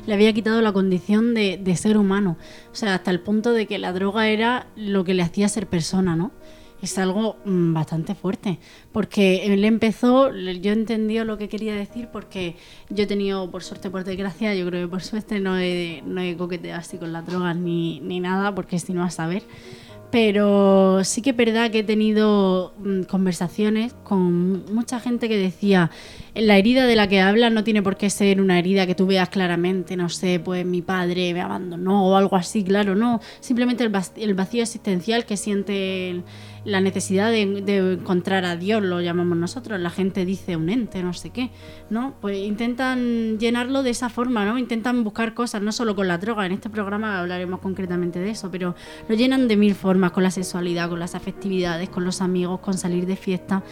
[0.06, 2.36] le había quitado la condición de, de ser humano.
[2.74, 5.68] O sea, hasta el punto de que la droga era lo que le hacía ser
[5.68, 6.32] persona, ¿no?
[6.82, 8.60] Es algo mm, bastante fuerte.
[8.92, 12.58] Porque él empezó, yo he entendido lo que quería decir porque
[12.90, 16.20] yo he tenido, por suerte, por desgracia, yo creo que por suerte no he, no
[16.20, 19.44] he coqueteado así con las drogas ni, ni nada, porque si no a saber.
[20.16, 25.92] Pero sí que es verdad que he tenido mm, conversaciones con mucha gente que decía,
[26.36, 29.08] la herida de la que habla no tiene por qué ser una herida que tú
[29.08, 33.22] veas claramente, no sé, pues mi padre me abandonó o algo así, claro, no.
[33.40, 36.24] Simplemente el, el vacío existencial que siente
[36.66, 39.80] la necesidad de, de encontrar a Dios, lo llamamos nosotros.
[39.80, 41.52] La gente dice un ente, no sé qué,
[41.90, 42.16] ¿no?
[42.20, 44.58] Pues intentan llenarlo de esa forma, ¿no?
[44.58, 46.46] Intentan buscar cosas, no solo con la droga.
[46.46, 48.76] En este programa hablaremos concretamente de eso, pero
[49.08, 52.74] lo llenan de mil formas, con la sexualidad, con las afectividades, con los amigos, con
[52.74, 53.64] salir de fiesta.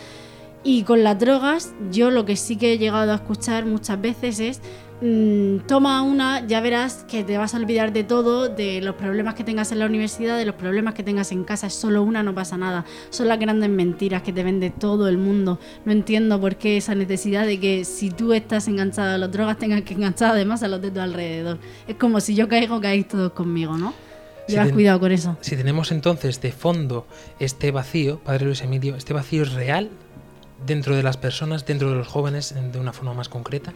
[0.65, 4.39] Y con las drogas, yo lo que sí que he llegado a escuchar muchas veces
[4.39, 4.61] es,
[5.01, 9.33] mm, toma una, ya verás que te vas a olvidar de todo, de los problemas
[9.33, 12.23] que tengas en la universidad, de los problemas que tengas en casa, es solo una,
[12.23, 12.85] no pasa nada.
[13.09, 15.59] Son las grandes mentiras que te vende todo el mundo.
[15.83, 19.57] No entiendo por qué esa necesidad de que si tú estás enganchado a las drogas,
[19.57, 21.59] tengas que enganchar además a los de tu alrededor.
[21.89, 23.93] Es como si yo caigo, caéis todos conmigo, ¿no?
[24.47, 25.37] Llevas cuidado con eso.
[25.41, 27.05] Si tenemos entonces de fondo
[27.39, 29.89] este vacío, Padre Luis Emilio, este vacío es real
[30.65, 33.73] dentro de las personas, dentro de los jóvenes, en- de una forma más concreta,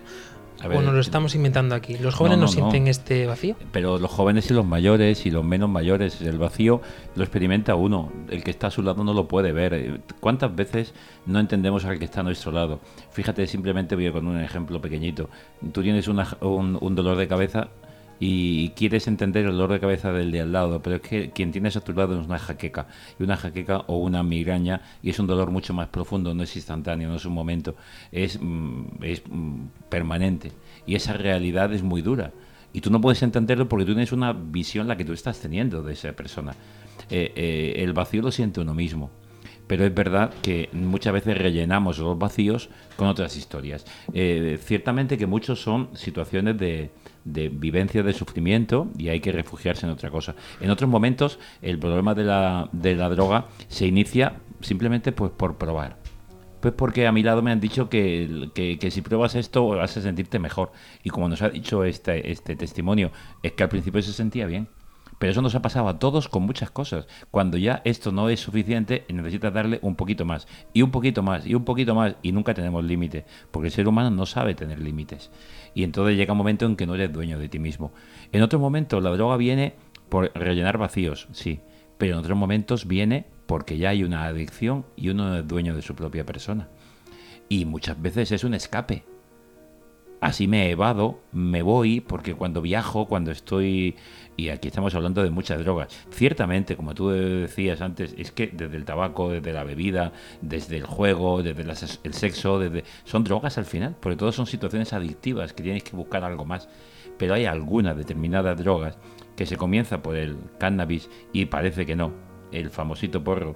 [0.61, 1.97] A ver, o nos lo estamos inventando aquí.
[1.99, 2.89] ¿Los jóvenes no, no, no, sienten no.
[2.89, 3.55] este vacío?
[3.71, 6.81] Pero los jóvenes y los mayores y los menos mayores, el vacío
[7.15, 8.11] lo experimenta uno.
[8.29, 9.73] El que está a su lado no lo puede ver.
[9.75, 10.93] Eh, ¿Cuántas veces
[11.27, 12.79] no entendemos al que está a nuestro lado?
[13.11, 15.29] Fíjate, simplemente voy a con un ejemplo pequeñito.
[15.73, 17.67] Tú tienes una- un, un dolor de cabeza
[18.19, 21.51] y quieres entender el dolor de cabeza del de al lado, pero es que quien
[21.51, 22.87] tienes a tu es una jaqueca,
[23.19, 26.55] y una jaqueca o una migraña, y es un dolor mucho más profundo, no es
[26.55, 27.75] instantáneo, no es un momento,
[28.11, 30.51] es, mm, es mm, permanente,
[30.85, 32.31] y esa realidad es muy dura,
[32.73, 35.81] y tú no puedes entenderlo porque tú tienes una visión la que tú estás teniendo
[35.81, 36.53] de esa persona.
[37.09, 39.09] Eh, eh, el vacío lo siente uno mismo.
[39.67, 43.85] Pero es verdad que muchas veces rellenamos los vacíos con otras historias.
[44.13, 46.89] Eh, ciertamente que muchos son situaciones de,
[47.27, 50.35] de vivencia de sufrimiento y hay que refugiarse en otra cosa.
[50.61, 55.57] En otros momentos el problema de la, de la droga se inicia simplemente pues por
[55.57, 55.97] probar.
[56.59, 60.01] Pues porque a mi lado me han dicho que, que- si pruebas esto vas a
[60.01, 60.71] sentirte mejor.
[61.03, 63.11] Y como nos ha dicho este, este testimonio,
[63.43, 64.67] es que al principio se sentía bien.
[65.19, 67.07] Pero eso nos ha pasado a todos con muchas cosas.
[67.31, 71.45] Cuando ya esto no es suficiente, necesitas darle un poquito más, y un poquito más,
[71.45, 74.79] y un poquito más, y nunca tenemos límite, porque el ser humano no sabe tener
[74.79, 75.31] límites.
[75.73, 77.91] Y entonces llega un momento en que no eres dueño de ti mismo.
[78.31, 79.73] En otro momento, la droga viene
[80.09, 81.59] por rellenar vacíos, sí,
[81.97, 85.75] pero en otros momentos viene porque ya hay una adicción y uno no es dueño
[85.75, 86.67] de su propia persona.
[87.49, 89.03] Y muchas veces es un escape.
[90.19, 93.95] Así me evado, me voy, porque cuando viajo, cuando estoy,
[94.35, 98.77] y aquí estamos hablando de muchas drogas, ciertamente, como tú decías antes, es que desde
[98.77, 103.23] el tabaco, desde la bebida, desde el juego, desde la ses- el sexo, desde son
[103.23, 106.67] drogas al final, porque todas son situaciones adictivas que tienes que buscar algo más.
[107.19, 108.97] Pero hay algunas determinadas drogas
[109.35, 112.11] que se comienza por el cannabis y parece que no,
[112.51, 113.55] el famosito porro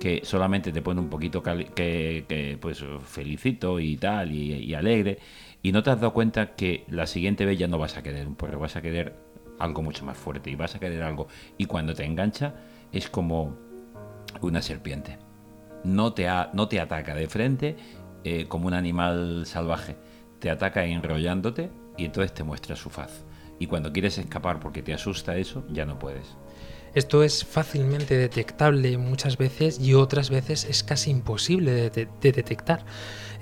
[0.00, 1.66] que solamente te pone un poquito que,
[2.26, 5.18] que, pues felicito y tal y alegre
[5.62, 8.26] y no te has dado cuenta que la siguiente vez ya no vas a querer
[8.26, 9.14] un porro, vas a querer
[9.58, 12.54] algo mucho más fuerte y vas a querer algo y cuando te engancha
[12.92, 13.56] es como
[14.40, 15.18] una serpiente.
[15.84, 17.76] No te, no te ataca de frente
[18.24, 19.96] eh, como un animal salvaje,
[20.38, 23.24] te ataca enrollándote y entonces te muestra su faz.
[23.58, 26.36] Y cuando quieres escapar porque te asusta eso, ya no puedes.
[26.94, 32.84] Esto es fácilmente detectable muchas veces y otras veces es casi imposible de detectar.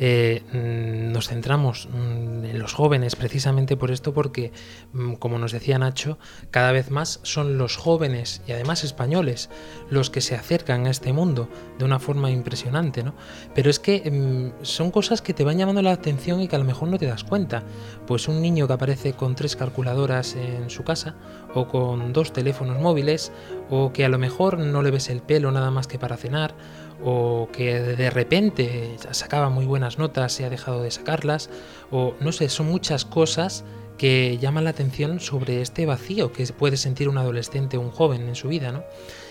[0.00, 4.52] Eh, mm, nos centramos mm, en los jóvenes precisamente por esto porque,
[4.92, 6.18] mm, como nos decía Nacho,
[6.50, 9.50] cada vez más son los jóvenes y además españoles
[9.90, 13.14] los que se acercan a este mundo de una forma impresionante, ¿no?
[13.54, 16.64] Pero es que son cosas que te van llamando la atención y que a lo
[16.64, 17.64] mejor no te das cuenta.
[18.06, 21.16] Pues un niño que aparece con tres calculadoras en su casa
[21.54, 23.32] o con dos teléfonos móviles
[23.70, 26.54] o que a lo mejor no le ves el pelo nada más que para cenar
[27.02, 31.48] o que de repente sacaba muy buenas notas y ha dejado de sacarlas
[31.90, 33.64] o no sé, son muchas cosas
[33.98, 38.28] que llaman la atención sobre este vacío que puede sentir un adolescente o un joven
[38.28, 38.84] en su vida, ¿no?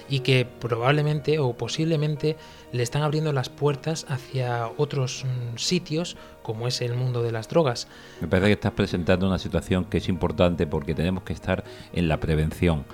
[0.10, 2.38] Y que probablemente o posiblemente
[2.72, 7.50] le están abriendo las puertas hacia otros mm, sitios como es el mundo de las
[7.50, 7.88] drogas.
[8.22, 12.08] Me parece que estás presentando una situación que es importante porque tenemos que estar en
[12.08, 12.86] la prevención,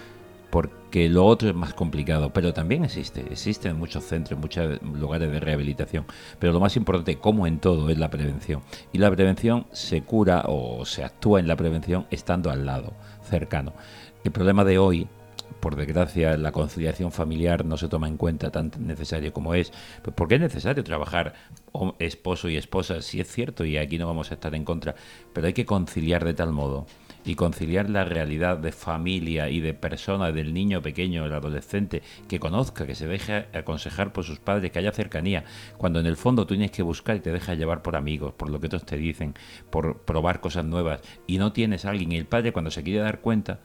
[0.53, 4.79] porque lo otro es más complicado, pero también existe, existe en muchos centros, en muchos
[4.83, 6.05] lugares de rehabilitación,
[6.37, 8.61] pero lo más importante, como en todo, es la prevención.
[8.91, 13.73] Y la prevención se cura o se actúa en la prevención estando al lado, cercano.
[14.23, 15.07] El problema de hoy
[15.59, 19.71] por desgracia, la conciliación familiar no se toma en cuenta tan necesario como es.
[20.01, 21.33] Pues porque es necesario trabajar
[21.99, 24.93] esposo y esposa, sí es cierto, y aquí no vamos a estar en contra,
[25.31, 26.85] pero hay que conciliar de tal modo
[27.25, 32.39] y conciliar la realidad de familia y de persona, del niño pequeño, el adolescente, que
[32.39, 35.45] conozca, que se deje aconsejar por sus padres, que haya cercanía,
[35.77, 38.49] cuando en el fondo tú tienes que buscar y te dejas llevar por amigos, por
[38.49, 39.33] lo que otros te dicen,
[39.69, 42.99] por probar cosas nuevas, y no tienes a alguien, y el padre cuando se quiere
[42.99, 43.59] dar cuenta,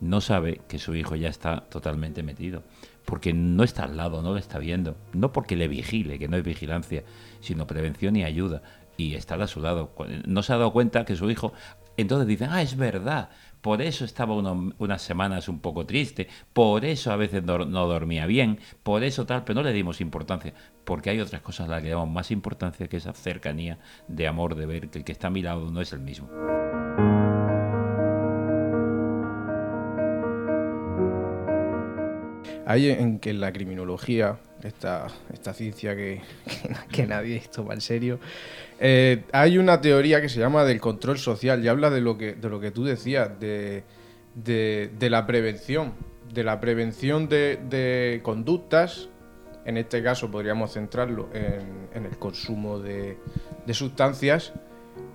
[0.00, 2.62] no sabe que su hijo ya está totalmente metido,
[3.04, 6.36] porque no está al lado, no lo está viendo, no porque le vigile, que no
[6.36, 7.04] es vigilancia,
[7.40, 8.62] sino prevención y ayuda,
[8.96, 9.92] y estar a su lado.
[10.26, 11.52] No se ha dado cuenta que su hijo,
[11.96, 13.30] entonces dicen, ah, es verdad,
[13.60, 18.26] por eso estaba uno- unas semanas un poco triste, por eso a veces no dormía
[18.26, 20.52] bien, por eso tal, pero no le dimos importancia,
[20.84, 23.78] porque hay otras cosas a las que le damos más importancia que esa cercanía
[24.08, 26.28] de amor, de ver que el que está a mi lado no es el mismo.
[32.66, 36.20] Hay en que la criminología, esta, esta ciencia que,
[36.90, 38.18] que, que nadie toma en serio,
[38.80, 42.32] eh, hay una teoría que se llama del control social y habla de lo que,
[42.34, 43.84] de lo que tú decías, de,
[44.34, 45.92] de- de la prevención,
[46.32, 49.08] de la prevención de, de conductas.
[49.64, 53.16] En este caso podríamos centrarlo en, en el consumo de,
[53.66, 54.52] de sustancias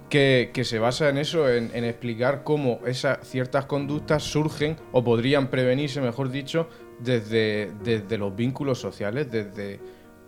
[0.09, 5.03] que, que se basa en eso, en, en explicar cómo esas ciertas conductas surgen o
[5.03, 6.67] podrían prevenirse, mejor dicho,
[6.99, 9.79] desde, desde los vínculos sociales, desde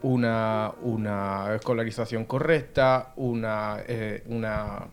[0.04, 4.88] una, una escolarización correcta, una, eh, una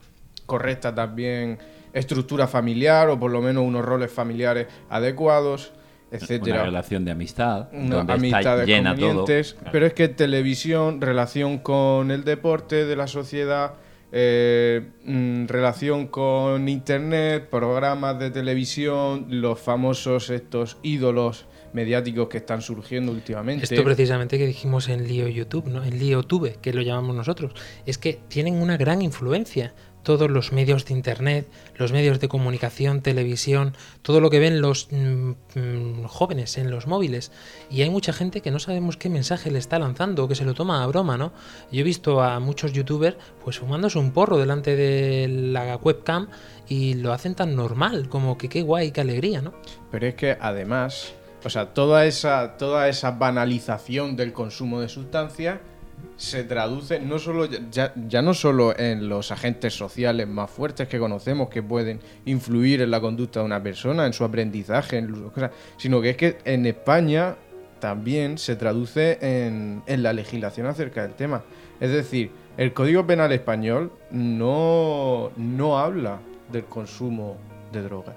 [0.47, 1.59] correcta también
[1.93, 5.73] estructura familiar o por lo menos unos roles familiares adecuados,
[6.11, 9.25] etcétera Una relación de amistad, una donde está amistades llena todo.
[9.73, 13.75] pero es que televisión, relación con el deporte de la sociedad,
[14.11, 22.63] eh, mm, relación con internet, programas de televisión, los famosos estos ídolos mediáticos que están
[22.63, 23.65] surgiendo últimamente.
[23.65, 25.85] Esto precisamente que dijimos en Lío YouTube, ¿no?
[25.85, 27.53] En Lío Tube, que lo llamamos nosotros,
[27.87, 29.75] es que tienen una gran influencia
[30.09, 31.47] todos los medios de internet,
[31.77, 36.87] los medios de comunicación, televisión, todo lo que ven los mm, mm, jóvenes en los
[36.87, 37.31] móviles.
[37.71, 40.47] Y hay mucha gente que no sabemos qué mensaje le está lanzando, o que se
[40.47, 41.33] lo toma a broma, ¿no?
[41.71, 46.29] Yo he visto a muchos youtubers pues fumándose un porro delante de la webcam
[46.69, 49.53] y lo hacen tan normal, como que qué guay, qué alegría, ¿no?
[49.91, 51.13] Pero es que además,
[51.49, 55.61] o sea, toda esa, toda esa banalización del consumo de sustancias
[56.19, 61.49] se traduce no solo ya, no solo en los agentes sociales más fuertes que conocemos
[61.49, 65.51] que pueden influir en la conducta de una persona, en su aprendizaje, en sus cosas,
[65.79, 67.37] sino que es que en España
[67.81, 71.45] también se traduce en, en la legislación acerca del tema.
[71.81, 76.19] Es decir, el Código Penal español no, no habla
[76.53, 77.39] del consumo
[77.73, 78.17] de drogas.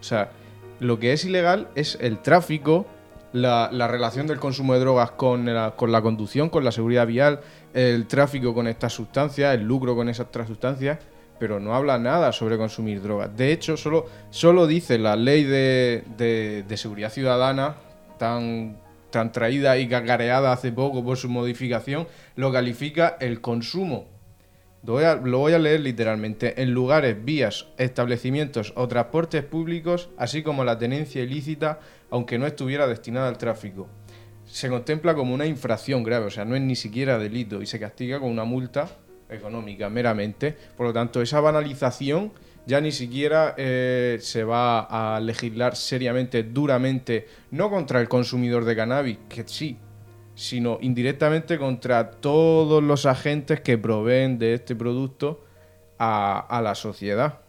[0.00, 0.32] O sea,
[0.80, 2.86] lo que es ilegal es el tráfico,
[3.32, 7.06] la, la relación del consumo de drogas con la, con la conducción, con la seguridad
[7.06, 7.40] vial,
[7.74, 10.98] el tráfico con estas sustancias, el lucro con esas otras sustancias,
[11.38, 13.34] pero no habla nada sobre consumir drogas.
[13.36, 17.76] De hecho, solo, solo dice la ley de, de- de seguridad ciudadana,
[18.18, 18.76] tan,
[19.10, 24.06] tan traída y cacareada hace poco por su modificación, lo califica el consumo
[24.82, 26.62] lo voy, a, leer literalmente.
[26.62, 32.86] En lugares, vías, establecimientos o transportes públicos, así como la tenencia ilícita, aunque no estuviera
[32.86, 33.88] destinada al tráfico.
[34.46, 37.78] Se contempla como una infracción grave, o sea, no es ni siquiera delito y se
[37.78, 38.88] castiga con una multa
[39.28, 40.56] económica meramente.
[40.76, 42.32] Por lo tanto, esa banalización
[42.66, 48.76] ya ni siquiera eh, se va a legislar seriamente, duramente, no contra el consumidor de
[48.76, 49.76] cannabis, que sí,
[50.40, 55.44] sino indirectamente contra todos los agentes que proveen de este producto
[55.98, 57.40] a, a la sociedad,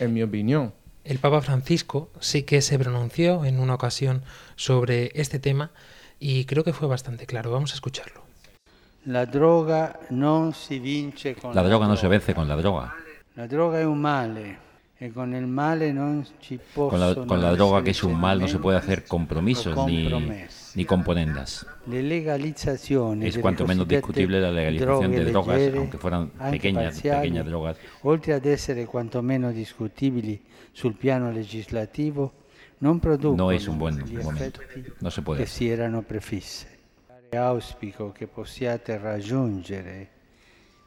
[0.00, 0.72] en mi opinión.
[1.04, 4.24] El Papa Francisco sí que se pronunció en una ocasión
[4.56, 5.70] sobre este tema
[6.18, 7.52] y creo que fue bastante claro.
[7.52, 8.22] Vamos a escucharlo.
[9.06, 12.92] La droga non si vince con La droga no se vence con la droga.
[13.36, 14.58] La droga è un male
[14.98, 18.40] e con il male non ci Con la, con la droga que es un mal
[18.40, 20.10] no se puede hacer compromisos ni.
[20.74, 21.66] Ni componendas.
[23.22, 27.76] Es cuanto menos discutible la legalización de drogas, aunque fueran pequeñas, pequeñas drogas.
[28.02, 30.40] oltre ad essere quanto meno discutibili
[30.72, 32.32] sul piano legislativo,
[32.80, 34.60] No es un buen momento.
[35.00, 36.78] No se puede si erano prefisse.
[37.32, 40.08] Auspico che possiate raggiungere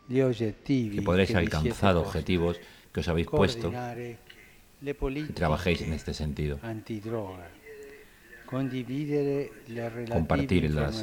[0.07, 2.59] gli obiettivi Que podréis alcanzar objetivos
[2.91, 3.71] que os habéis puesto
[4.81, 6.59] y trabajéis en este sentido.
[6.61, 7.47] antidroga,
[10.15, 10.95] Compartir las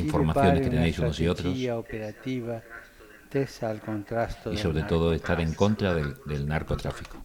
[0.00, 1.56] informaciones que tenéis unos y otros.
[4.52, 7.24] Y sobre todo estar en contra del, del narcotráfico.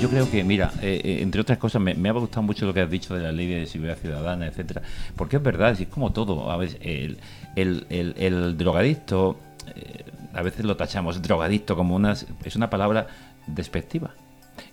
[0.00, 2.74] Yo creo que, mira, eh, eh, entre otras cosas, me, me ha gustado mucho lo
[2.74, 4.82] que has dicho de la ley de seguridad ciudadana, etcétera,
[5.16, 6.50] porque es verdad, es como todo.
[6.50, 7.18] A veces, el,
[7.56, 9.38] el, el- el drogadicto,
[9.74, 10.04] eh,
[10.34, 12.12] a veces lo tachamos, drogadicto, como una,
[12.44, 13.06] es una palabra
[13.46, 14.14] despectiva.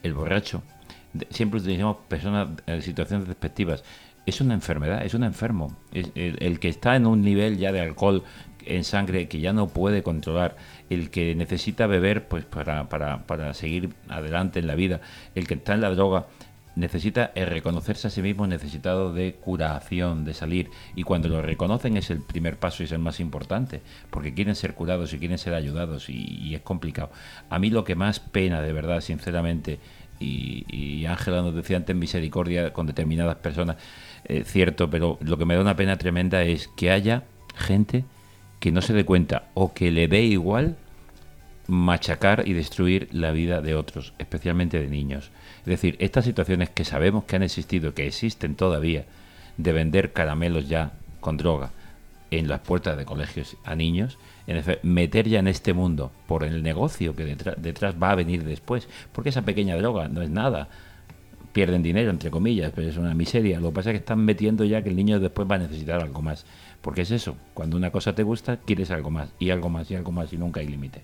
[0.02, 0.64] El borracho,
[1.30, 3.84] siempre utilizamos personas en situaciones despectivas.
[4.26, 5.76] Es una enfermedad, es un enfermo.
[5.92, 8.24] El, el que está en un nivel ya de alcohol
[8.66, 10.56] en sangre que ya no puede controlar,
[10.90, 15.02] el que necesita beber pues para, para, para seguir adelante en la vida,
[15.36, 16.28] el que está en la droga,
[16.76, 20.70] necesita eh, reconocerse a sí mismo necesitado de curación, de salir.
[20.96, 24.56] Y cuando lo reconocen es el primer paso y es el más importante, porque quieren
[24.56, 27.12] ser curados y quieren ser ayudados y, es complicado.
[27.50, 29.80] A mí lo que más pena, de verdad, sinceramente,
[30.20, 33.78] y, y Ángela nos decía antes misericordia con determinadas personas,
[34.26, 37.24] eh, cierto, pero lo que me da una pena tremenda es que haya
[37.56, 38.06] gente
[38.60, 40.78] que no se dé cuenta o que le dé igual
[41.68, 45.32] machacar y destruir la vida de otros, especialmente de niños.
[45.64, 49.06] Es decir, estas situaciones que sabemos que han existido, que existen todavía,
[49.58, 51.72] de vender caramelos ya con droga
[52.32, 56.44] en las puertas de colegios a niños, en efe- meter ya en este mundo por
[56.44, 60.30] el negocio que detrás, detrás va a venir después, porque esa pequeña droga no es
[60.30, 60.68] nada,
[61.54, 63.60] pierden dinero, entre comillas, pero es una miseria.
[63.60, 66.02] Lo que pasa es que están metiendo ya que el niño después va a necesitar
[66.02, 66.46] algo más.
[66.82, 69.96] Porque es eso, cuando una cosa te gusta, quieres algo más, y algo más, y
[69.96, 71.04] algo más, y nunca hay límite.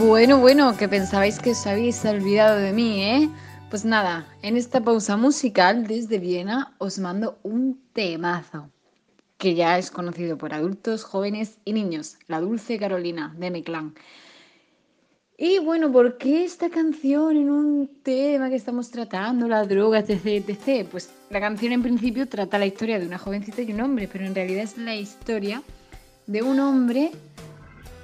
[0.00, 3.28] Bueno, bueno, que pensabais que os habéis olvidado de mí, ¿eh?
[3.68, 8.70] Pues nada, en esta pausa musical desde Viena os mando un temazo
[9.36, 13.94] que ya es conocido por adultos, jóvenes y niños, La Dulce Carolina de mi clan.
[15.36, 20.48] Y bueno, ¿por qué esta canción en un tema que estamos tratando, la droga, etc,
[20.48, 20.88] etc?
[20.90, 24.24] Pues la canción en principio trata la historia de una jovencita y un hombre, pero
[24.24, 25.62] en realidad es la historia
[26.26, 27.12] de un hombre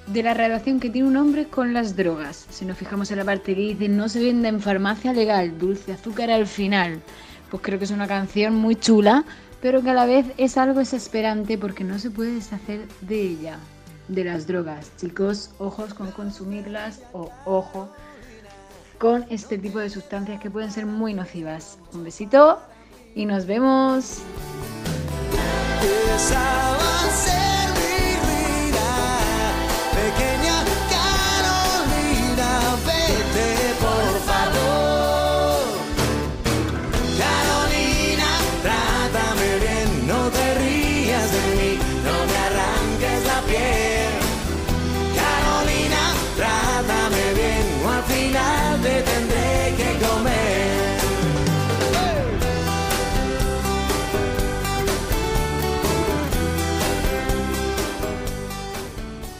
[0.06, 2.46] de la relación que tiene un hombre con las drogas.
[2.50, 5.92] Si nos fijamos en la parte que dice no se vende en farmacia legal, dulce
[5.92, 7.00] azúcar al final,
[7.50, 9.24] pues creo que es una canción muy chula,
[9.60, 13.58] pero que a la vez es algo desesperante porque no se puede deshacer de ella,
[14.08, 14.92] de las drogas.
[14.96, 17.88] Chicos, ojos con consumirlas o ojo
[18.98, 21.78] con este tipo de sustancias que pueden ser muy nocivas.
[21.92, 22.60] Un besito
[23.14, 24.22] y nos vemos.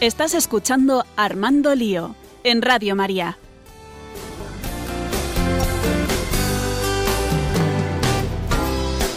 [0.07, 3.39] Estás escuchando Armando Lío en Radio María.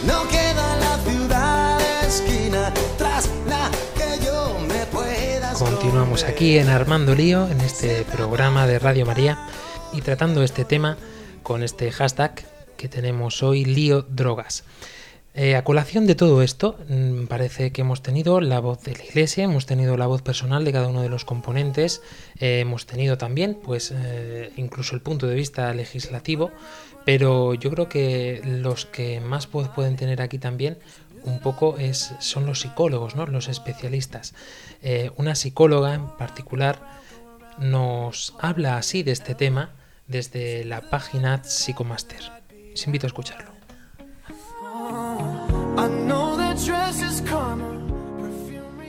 [0.03, 7.13] No queda la ciudad esquina tras la que yo me pueda Continuamos aquí en Armando
[7.13, 9.37] Lío, en este programa de Radio María,
[9.93, 10.97] y tratando este tema
[11.43, 12.43] con este hashtag
[12.77, 14.63] que tenemos hoy, Lío Drogas.
[15.35, 19.05] Eh, a colación de todo esto, mm, parece que hemos tenido la voz de la
[19.05, 22.01] Iglesia, hemos tenido la voz personal de cada uno de los componentes,
[22.39, 26.51] eh, hemos tenido también, pues, eh, incluso el punto de vista legislativo,
[27.05, 30.77] pero yo creo que los que más voz pueden tener aquí también
[31.23, 33.25] un poco es, son los psicólogos, ¿no?
[33.27, 34.33] los especialistas.
[35.17, 36.79] Una psicóloga en particular
[37.57, 39.71] nos habla así de este tema
[40.07, 42.21] desde la página Psicomaster.
[42.73, 43.58] Os invito a escucharlo.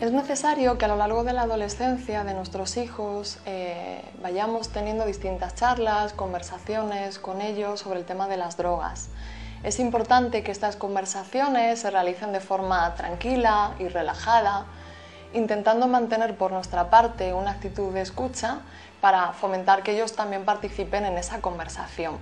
[0.01, 5.05] Es necesario que a lo largo de la adolescencia de nuestros hijos eh, vayamos teniendo
[5.05, 9.09] distintas charlas, conversaciones con ellos sobre el tema de las drogas.
[9.63, 14.65] Es importante que estas conversaciones se realicen de forma tranquila y relajada,
[15.35, 18.61] intentando mantener por nuestra parte una actitud de escucha
[19.01, 22.17] para fomentar que ellos también participen en esa conversación.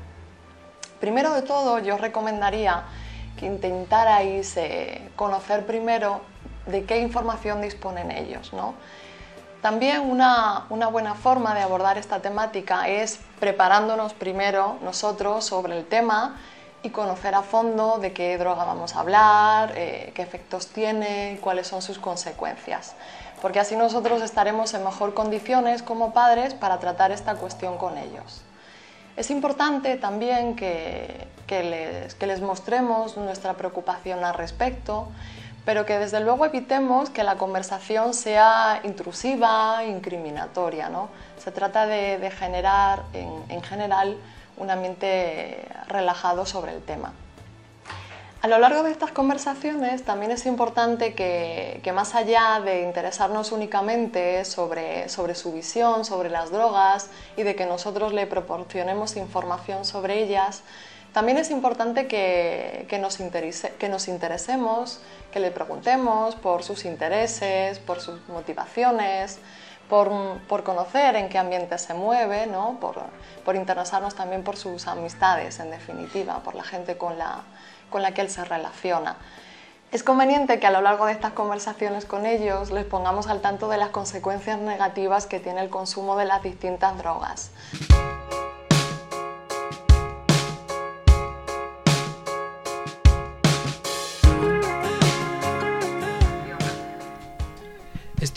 [1.00, 2.82] Primero de todo, yo recomendaría
[3.38, 4.58] que intentarais
[5.16, 6.20] conocer primero
[6.66, 8.52] de qué información disponen ellos.
[8.52, 8.74] ¿no?
[9.62, 15.86] También una, una buena forma de abordar esta temática es preparándonos primero nosotros sobre el
[15.86, 16.36] tema
[16.82, 21.66] y conocer a fondo de qué droga vamos a hablar, eh, qué efectos tiene, cuáles
[21.66, 22.94] son sus consecuencias.
[23.42, 28.42] Porque así nosotros estaremos en mejor condiciones como padres para tratar esta cuestión con ellos.
[29.16, 35.08] Es importante también que que les, que les mostremos nuestra preocupación al respecto,
[35.64, 40.88] pero que desde luego evitemos que la conversación sea intrusiva, incriminatoria.
[40.88, 41.08] ¿no?
[41.42, 44.16] Se trata de, de generar en, en general
[44.56, 47.12] un ambiente relajado sobre el tema.
[48.40, 53.50] A lo largo de estas conversaciones también es importante que, que más allá de interesarnos
[53.50, 59.84] únicamente sobre, sobre, su visión, sobre las drogas y de que nosotros le proporcionemos información
[59.84, 60.62] sobre ellas,
[61.12, 65.00] también es importante que, que, nos, interese, que nos interesemos,
[65.32, 69.38] que le preguntemos por sus intereses, por sus motivaciones,
[69.88, 70.10] por,
[70.48, 72.78] por, conocer en qué ambiente se mueve, ¿no?
[72.78, 72.96] por,
[73.44, 77.42] por interesarnos también por sus amistades, en definitiva, por la gente con la,
[77.90, 79.16] con la que él se relaciona.
[79.90, 83.70] Es conveniente que a lo largo de estas conversaciones con ellos les pongamos al tanto
[83.70, 87.50] de las consecuencias negativas que tiene el consumo de las distintas drogas.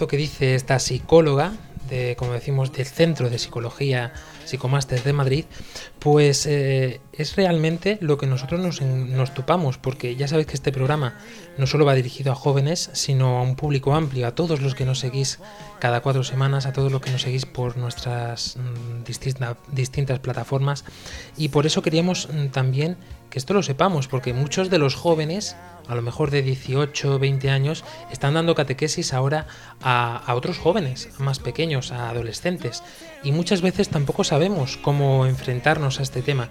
[0.07, 1.53] Que dice esta psicóloga,
[1.89, 4.13] de, como decimos, del Centro de Psicología
[4.45, 5.45] Psicomáster de Madrid,
[5.99, 10.71] pues eh, es realmente lo que nosotros nos, nos topamos, porque ya sabéis que este
[10.71, 11.17] programa
[11.57, 14.85] no solo va dirigido a jóvenes, sino a un público amplio, a todos los que
[14.85, 15.39] nos seguís
[15.79, 20.83] cada cuatro semanas, a todos los que nos seguís por nuestras mm, distinta, distintas plataformas,
[21.37, 22.97] y por eso queríamos mm, también
[23.31, 25.55] que esto lo sepamos, porque muchos de los jóvenes
[25.87, 29.47] a lo mejor de 18 20 años, están dando catequesis ahora
[29.81, 32.83] a, otros jóvenes, más pequeños, a adolescentes.
[33.23, 36.49] Y muchas veces tampoco sabemos cómo enfrentarnos a este tema.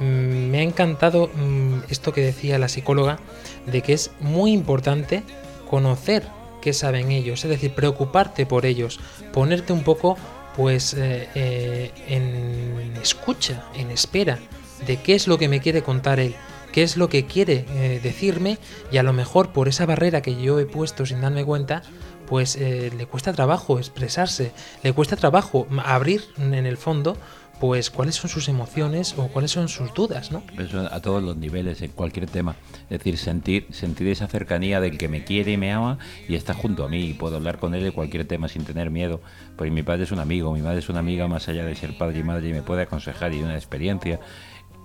[0.00, 3.18] Mm, me ha encantado mm, esto que decía la psicóloga,
[3.66, 5.22] de que es muy importante
[5.68, 6.26] conocer
[6.60, 9.00] qué saben ellos, es decir, preocuparte por ellos,
[9.32, 10.16] ponerte un poco
[10.56, 14.40] pues eh, eh, en escucha, en espera
[14.86, 16.34] de qué es lo que me quiere contar él
[16.72, 18.58] qué es lo que quiere eh, decirme
[18.92, 21.82] y a lo mejor por esa barrera que yo he puesto sin darme cuenta,
[22.26, 24.52] pues eh, le cuesta trabajo expresarse,
[24.82, 27.16] le cuesta trabajo abrir en el fondo
[27.60, 30.42] pues cuáles son sus emociones o cuáles son sus dudas, ¿no?
[30.58, 32.56] Eso a todos los niveles, en cualquier tema.
[32.84, 36.54] Es decir, sentir, sentir esa cercanía del que me quiere y me ama y está
[36.54, 39.20] junto a mí y puedo hablar con él de cualquier tema sin tener miedo.
[39.56, 41.98] Porque mi padre es un amigo, mi madre es una amiga más allá de ser
[41.98, 44.20] padre y madre y me puede aconsejar y una experiencia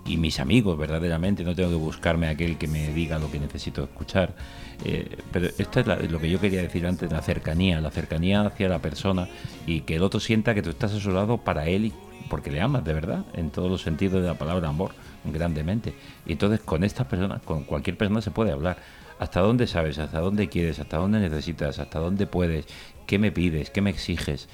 [0.06, 3.40] y mis amigos verdaderamente, no tengo que buscarme a aquel que me diga lo que
[3.40, 4.36] necesito escuchar.
[4.84, 8.42] Eh, pero esto es la, lo que yo quería decir antes, la cercanía, la cercanía
[8.42, 9.28] hacia la persona
[9.66, 11.94] y que el otro sienta que tú estás a su lado para él y
[12.30, 14.92] porque le amas de verdad, en todos los sentidos de la palabra amor,
[15.24, 15.96] grandemente.
[16.26, 18.78] Y entonces con estas personas, con cualquier persona se puede hablar.
[19.20, 19.98] ¿Hasta dónde sabes?
[19.98, 20.80] ¿Hasta dónde quieres?
[20.80, 21.80] ¿Hasta dónde necesitas?
[21.80, 22.66] ¿Hasta dónde puedes?
[23.08, 23.70] ¿Qué me pides?
[23.70, 24.50] ¿Qué me exiges?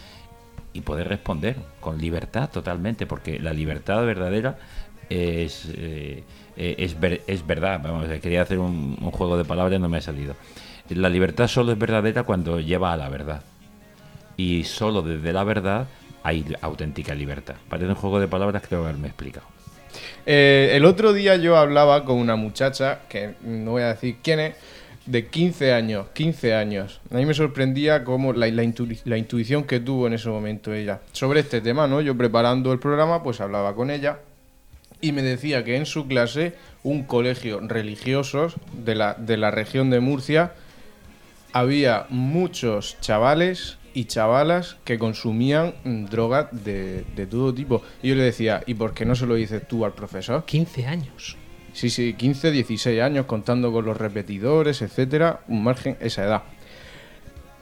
[0.74, 4.58] Y poder responder con libertad totalmente, porque la libertad verdadera
[5.12, 6.24] es, eh,
[6.56, 7.82] es, ver, es, verdad.
[7.84, 10.36] Vamos, quería hacer un, un, juego de palabras, no me ha salido.
[10.90, 13.42] La libertad solo es verdadera cuando lleva a la verdad.
[14.38, 15.88] Y solo desde la verdad
[16.24, 17.56] hay auténtica libertad.
[17.70, 19.46] Parece un juego de palabras, creo haberme explicado.
[20.26, 24.40] Eh, el otro día yo hablaba con una muchacha, que no voy a decir quién
[24.40, 24.56] es,
[25.06, 27.02] de 15 años, 15 años.
[27.12, 30.74] A mí me sorprendía cómo la, la, intu la, intuición que tuvo en ese momento
[30.74, 32.02] ella sobre este tema, ¿no?
[32.02, 34.20] Yo preparando el programa, pues hablaba con ella
[35.02, 39.90] y me decía que en su clase un colegio religioso de la, de la región
[39.90, 40.54] de Murcia
[41.54, 45.74] había muchos chavales y chavalas que consumían
[46.10, 47.82] drogas de, de, todo tipo.
[48.02, 50.46] Y yo le decía, ¿y por qué no se lo dices tú al profesor?
[50.46, 51.36] 15 años.
[51.74, 56.44] Sí, sí, 15, 16 años contando con los repetidores, etcétera, un margen, esa edad.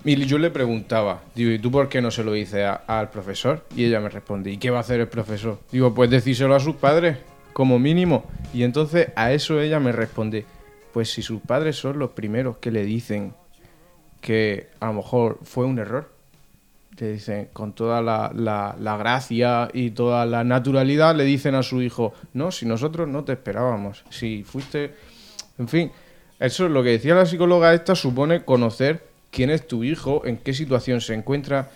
[0.05, 3.65] Y yo le preguntaba, digo, ¿y tú por qué no se lo dices al profesor?
[3.75, 5.59] Y ella me responde, ¿y qué va a hacer el profesor?
[5.71, 7.17] Digo, pues decírselo a sus padres,
[7.53, 8.25] como mínimo.
[8.53, 10.45] Y entonces a eso ella me responde,
[10.93, 13.33] pues si sus padres son los primeros que le dicen
[14.21, 16.11] que a lo mejor fue un error,
[16.97, 21.81] le dicen con toda la, la, gracia y toda la naturalidad, le dicen a su
[21.81, 24.95] hijo, no, si nosotros no te esperábamos, si fuiste,
[25.57, 25.91] en fin,
[26.39, 30.37] eso es lo que decía la psicóloga esta, supone conocer quién es tu hijo, en
[30.37, 31.69] qué situación se encuentra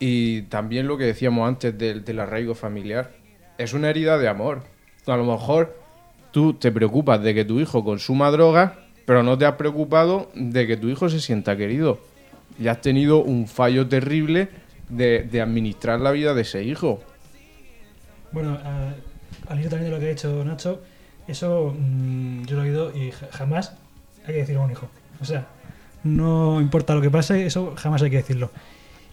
[0.00, 3.12] y también lo que decíamos antes del, del arraigo familiar.
[3.58, 4.62] Es una herida de amor.
[5.06, 5.76] A lo mejor
[6.30, 8.72] tú te preocupas de que tu hijo consuma drogas,
[9.06, 11.98] pero no te has preocupado de que tu hijo se sienta querido.
[12.58, 14.48] Y has tenido un fallo terrible
[14.88, 17.00] de, administrar la vida de ese hijo.
[18.32, 18.58] Bueno,
[19.48, 20.82] al hilo también de lo que ha dicho Nacho,
[21.28, 23.74] eso mmm, yo lo he oído y jamás
[24.26, 24.88] hay que decirlo a un hijo.
[25.20, 25.46] O sea,
[26.02, 28.50] no importa lo que pase, eso jamás hay que decirlo.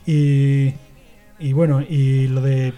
[0.06, 0.74] Y,
[1.40, 2.74] y bueno, y lo de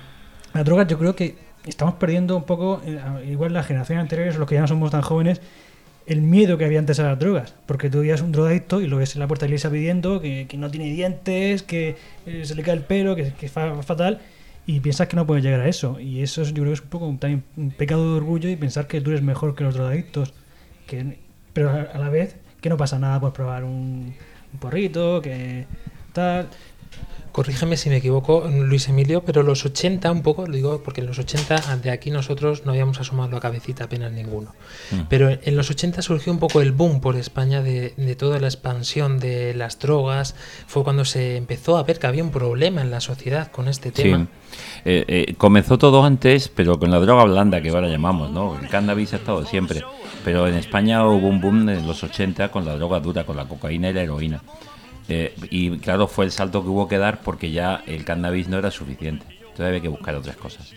[0.53, 2.99] las drogas, yo creo que estamos perdiendo un poco, eh,
[3.30, 5.41] igual las generaciones anteriores, los que ya no somos tan jóvenes,
[6.05, 7.55] el miedo que había antes a las drogas.
[7.66, 10.20] Porque tú veías un drogadicto y lo ves en la puerta de la iglesia pidiendo
[10.20, 11.95] que, que no tiene dientes, que
[12.26, 14.20] eh, se le cae el pelo, que, que es fa- fatal.
[14.66, 15.99] Y piensas que no puedes llegar a eso.
[15.99, 18.55] Y eso es, yo creo que es un poco también un pecado de orgullo y
[18.55, 20.34] pensar que tú eres mejor que los drogadictos.
[20.88, 21.18] Que,
[21.53, 24.14] pero a, a la vez que no pasa nada por probar un,
[24.53, 25.66] un porrito, que
[26.14, 26.47] tal.
[27.34, 31.08] Corrígeme si me equivoco, Luis Emilio, pero los 80 un poco, lo digo porque en
[31.08, 34.54] los 80 de aquí nosotros no habíamos asomado la cabecita apenas ninguno.
[34.92, 35.02] Mm.
[35.10, 38.46] Pero en los 80 surgió un poco el boom por España de, de toda la
[38.46, 40.36] expansión de las drogas.
[40.68, 43.92] Fue cuando se empezó a ver que había un problema en la sociedad con este
[43.92, 44.18] tema.
[44.20, 44.28] Sí.
[44.86, 48.60] Eh, eh, comenzó todo antes, pero con la droga blanda que ahora llamamos, ¿no?
[48.60, 49.82] El cannabis ha estado siempre.
[50.24, 53.46] Pero en España hubo un boom en los 80 con la droga dura, con la
[53.46, 54.44] cocaína y la heroína.
[55.10, 58.58] Eh, y claro, fue el salto que hubo que dar porque ya el cannabis no
[58.58, 59.26] era suficiente.
[59.39, 60.74] Entonces había que buscar otras cosas.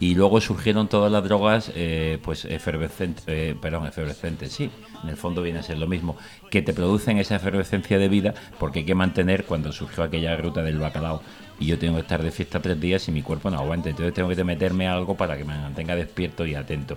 [0.00, 4.70] Y luego surgieron todas las drogas, eh, pues efervescentes, eh, perdón, efervescentes, sí,
[5.02, 6.16] en el fondo viene a ser lo mismo,
[6.50, 10.62] que te producen esa efervescencia de vida porque hay que mantener cuando surgió aquella ruta
[10.62, 11.20] del bacalao
[11.60, 14.14] y yo tengo que estar de fiesta tres días y mi cuerpo no aguanta, entonces
[14.14, 16.96] tengo que meterme algo para que me mantenga despierto y atento.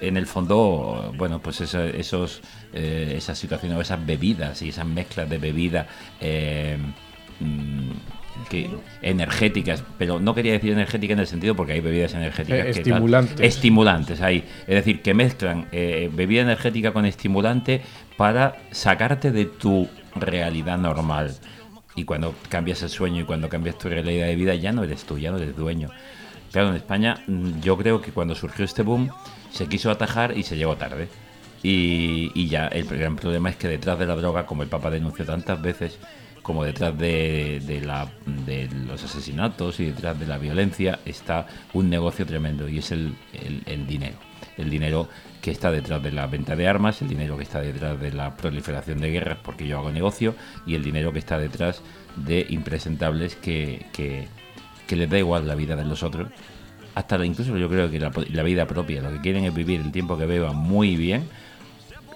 [0.00, 2.40] En el fondo, bueno, pues esa- esos,
[2.74, 5.86] eh, esas situaciones, o esas bebidas y esas mezclas de bebida
[6.20, 6.76] eh,
[7.40, 7.90] mm,
[8.48, 8.70] que,
[9.02, 12.72] energéticas, pero no quería decir energética en el sentido porque hay bebidas energéticas Eh, que
[12.72, 13.40] tal- estimulantes.
[13.40, 17.82] estimulantes hay, es decir, que mezclan eh, bebida energética con estimulante
[18.16, 21.34] para sacarte de tu realidad normal.
[21.94, 25.04] Y cuando cambias el sueño y cuando cambias tu realidad de vida, ya no eres
[25.04, 25.90] tú, ya no eres dueño.
[26.50, 29.10] Claro, en España mm, yo creo que cuando surgió este boom
[29.50, 31.08] se quiso atajar y se llegó tarde.
[31.62, 34.90] Y, y ya el gran problema es que detrás de la droga, como el Papa
[34.90, 35.98] denunció tantas veces,
[36.42, 38.10] como detrás de, de la,
[38.46, 43.14] de los asesinatos y detrás de la violencia, está un negocio tremendo y es el,
[43.32, 44.16] el- el dinero.
[44.56, 45.08] El dinero
[45.42, 48.36] que está detrás de la venta de armas, el dinero que está detrás de la
[48.36, 50.34] proliferación de guerras porque yo hago negocio
[50.66, 51.82] y el dinero que está detrás
[52.16, 54.28] de impresentables que, que,
[54.96, 56.28] les da igual la vida de los otros.
[56.94, 59.90] Hasta incluso yo creo que la, la vida propia, lo que quieren es vivir el
[59.90, 61.28] tiempo que beban muy bien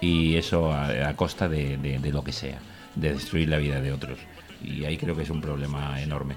[0.01, 2.59] y eso a, costa de- de lo que sea,
[2.95, 4.19] de destruir la vida de otros.
[4.63, 6.35] Y ahí creo que es un problema enorme.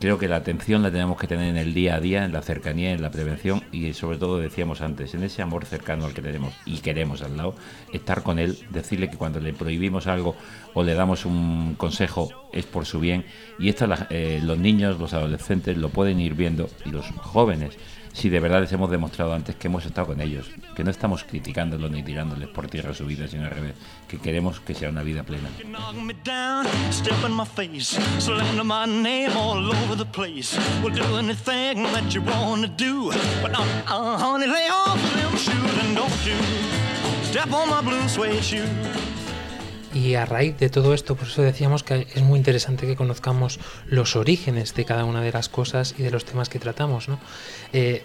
[0.00, 2.42] Creo que la atención la tenemos que tener en el día a día, en la
[2.42, 6.20] cercanía, en la prevención y sobre todo, decíamos antes, en ese amor cercano al que
[6.20, 7.54] tenemos y queremos al lado,
[7.92, 10.36] estar con él, decirle que cuando le prohibimos algo
[10.74, 13.24] o le damos un consejo es por su bien.
[13.58, 17.78] Y esto eh, los niños, los adolescentes lo pueden ir viendo y los jóvenes
[18.14, 20.46] si de verdad les hemos demostrado antes que hemos estado con ellos,
[20.76, 23.74] que no estamos criticándolos ni tirándoles por tierra su vida, sino al revés,
[24.08, 25.48] que queremos que sea una vida plena.
[39.94, 43.60] Y a raíz de todo esto, por eso decíamos que es muy interesante que conozcamos
[43.86, 47.08] los orígenes de cada una de las cosas y de los temas que tratamos.
[47.08, 47.20] ¿no?
[47.72, 48.02] Eh,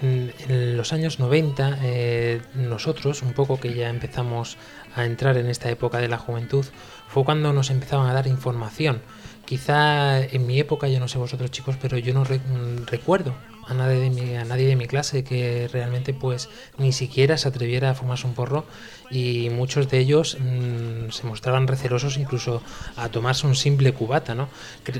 [0.48, 4.58] en los años 90, eh, nosotros, un poco que ya empezamos
[4.96, 6.64] a entrar en esta época de la juventud,
[7.08, 9.02] fue cuando nos empezaban a dar información.
[9.46, 13.34] Quizá en mi época, yo no sé vosotros chicos, pero yo no mm, recuerdo
[13.70, 17.48] a nadie, de mi, a nadie de mi clase que realmente pues ni siquiera se
[17.48, 18.66] atreviera a fumarse un porro
[19.12, 22.62] y muchos de ellos mm, se mostraban recelosos incluso
[22.96, 24.50] a tomarse un simple cubata, ¿no?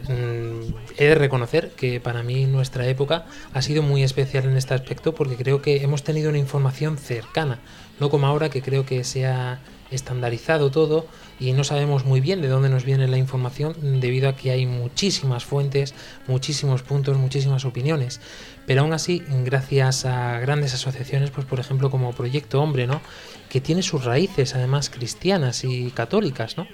[0.08, 4.74] Mm, he de reconocer que para mí nuestra época ha sido muy especial en este
[4.74, 7.60] aspecto porque creo que hemos tenido una información cercana,
[8.00, 9.60] no como ahora que creo que se ha
[9.92, 11.08] estandarizado todo
[11.40, 14.66] y no sabemos muy bien de dónde nos viene la información debido a que hay
[14.66, 15.94] muchísimas fuentes,
[16.28, 18.20] muchísimos puntos, muchísimas opiniones.
[18.66, 23.02] Pero aún así, gracias a grandes asociaciones, pues por ejemplo como Proyecto Hombre, ¿no?
[23.50, 26.68] Que tiene sus raíces además cristianas y católicas, ¿no?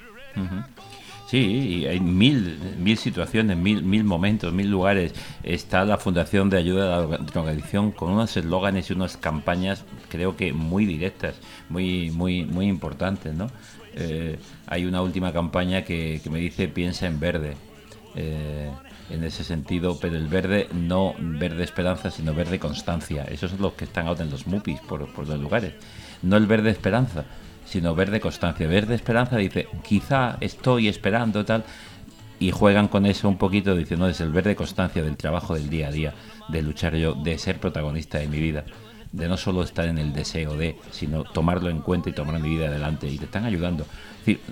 [1.28, 1.38] Sí,
[1.82, 5.14] y hay mil, mil situaciones, mil, mil momentos, mil lugares.
[5.44, 10.36] Está la Fundación de Ayuda a la Drogadicción con unos eslóganes y unas campañas, creo
[10.38, 11.36] que muy directas,
[11.68, 13.48] muy, muy, muy importantes, ¿no?
[13.96, 17.58] Eh, hay una última campaña que, que me dice piensa en verde.
[18.16, 18.72] eh,
[19.10, 23.24] en ese sentido, pero el verde no verde esperanza, sino verde constancia.
[23.26, 25.76] Esos son los que están ahora en los MUPIs por, por los lugares.
[26.24, 27.26] No el verde esperanza,
[27.66, 28.68] sino verde constancia.
[28.68, 31.64] Verde esperanza dice, quizá estoy esperando tal,
[32.40, 35.88] y juegan con eso un poquito diciendo, es el verde constancia del trabajo del día
[35.88, 36.14] a día,
[36.50, 38.66] de luchar yo, de ser protagonista de mi vida,
[39.12, 42.50] de no solo estar en el deseo de, sino tomarlo en cuenta y tomar mi
[42.50, 43.86] vida adelante, y te están ayudando.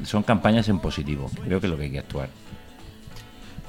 [0.05, 2.29] Son campañas en positivo, creo que es lo que hay que actuar.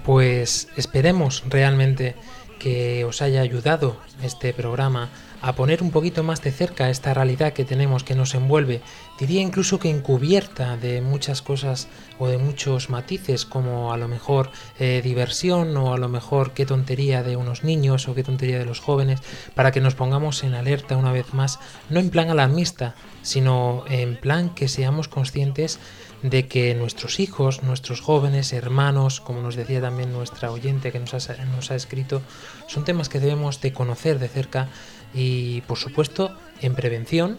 [0.05, 2.15] Pues esperemos realmente
[2.59, 5.09] que os haya ayudado este programa
[5.45, 8.81] a poner un poquito más de cerca esta realidad que tenemos que nos envuelve,
[9.21, 11.87] diría incluso que encubierta de muchas cosas
[12.19, 16.65] o de muchos matices, como a lo mejor eh, diversión o a lo mejor qué
[16.65, 19.21] tontería de unos niños o qué tontería de los jóvenes,
[19.55, 24.17] para que nos pongamos en alerta una vez más, no en plan alarmista, sino en
[24.17, 25.79] plan que seamos conscientes
[26.23, 31.13] de que nuestros hijos, nuestros jóvenes, hermanos, como nos decía también nuestra oyente que nos
[31.13, 32.23] ha, nos ha escrito,
[32.67, 34.71] son temas que debemos de conocer de cerca
[35.15, 37.39] y por supuesto en prevención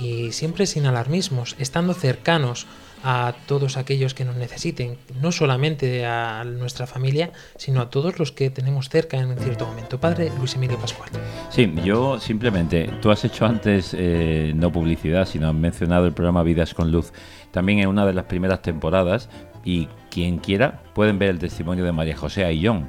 [0.00, 2.66] y siempre sin alarmismos, estando cercanos
[3.06, 8.32] a todos aquellos que nos necesiten, no solamente a nuestra familia, sino a todos los
[8.32, 10.00] que tenemos cerca en un cierto momento.
[10.00, 11.10] Padre Luis Emilio Pascual.
[11.50, 16.42] Sí, yo simplemente, tú has hecho antes eh, no publicidad, sino has mencionado el programa
[16.42, 17.12] Vidas con Luz,
[17.50, 19.28] también en una de las primeras temporadas,
[19.64, 22.88] y quien quiera pueden ver el testimonio de María José Aillón.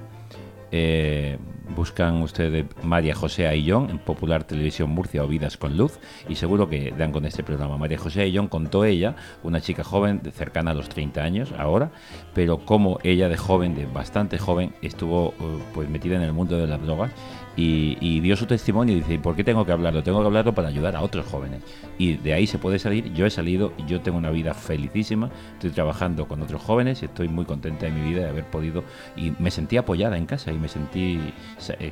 [0.71, 1.37] Eh,
[1.75, 5.99] buscan ustedes María José Aillón en Popular Televisión Murcia o Vidas con Luz
[6.29, 7.77] y seguro que dan con este programa.
[7.77, 11.91] María José Aillón contó ella, una chica joven de cercana a los 30 años ahora,
[12.33, 16.57] pero como ella de joven, de bastante joven, estuvo eh, pues metida en el mundo
[16.57, 17.11] de las drogas
[17.57, 20.03] y, dio su testimonio y dice, ¿por qué tengo que hablarlo?
[20.03, 21.61] Tengo que hablarlo para ayudar a otros jóvenes.
[21.97, 23.13] Y de ahí se puede salir.
[23.13, 25.29] Yo he salido yo tengo una vida felicísima.
[25.53, 28.83] Estoy trabajando con otros jóvenes y estoy muy contenta de mi vida de haber podido.
[29.15, 31.19] Y me sentí apoyada en casa y me sentí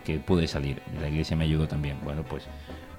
[0.04, 0.82] que pude salir.
[1.02, 1.98] La iglesia me ayudó también.
[2.04, 2.48] Bueno, pues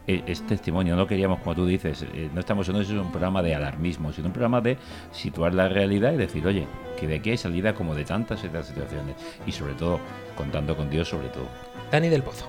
[0.06, 0.96] e, es testimonio.
[0.96, 4.32] No queríamos, como tú dices, eh, no estamos en un programa de alarmismo, sino un
[4.32, 4.76] programa de
[5.12, 6.66] situar la realidad y decir, oye,
[6.98, 9.16] que de aquí hay salida como de tantas tantas situaciones.
[9.46, 10.00] Y sobre todo,
[10.36, 11.46] contando con Dios sobre todo.
[11.90, 12.48] Dani del Pozo.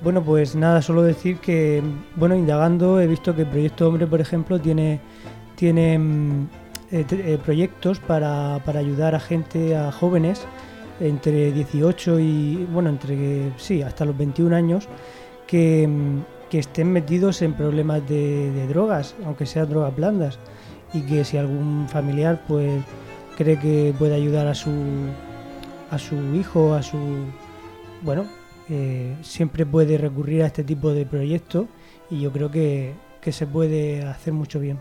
[0.00, 1.82] Bueno, pues nada, solo decir que,
[2.14, 5.00] bueno, indagando, he visto que el Proyecto Hombre, por ejemplo, tiene,
[5.56, 6.48] tiene mm,
[6.92, 10.46] eh, eh, proyectos para, ayudar a gente, a jóvenes,
[11.00, 14.88] entre 18 y, bueno, entre, sí, hasta los 21 años,
[15.46, 16.20] que, mm,
[16.52, 20.38] estén metidos en problemas de, drogas, aunque sean drogas blandas,
[20.94, 22.82] y que si algún familiar, pues,
[23.36, 24.70] cree que puede ayudar a su,
[25.90, 26.98] a su hijo, a su,
[28.02, 28.26] bueno,
[28.70, 31.66] eh, siempre puede recurrir a este tipo de proyectos
[32.10, 32.94] y yo creo que,
[33.30, 34.80] se puede hacer mucho bien.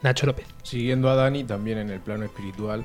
[0.00, 0.46] Nacho López.
[0.62, 2.84] Siguiendo a Dani, también en el plano espiritual,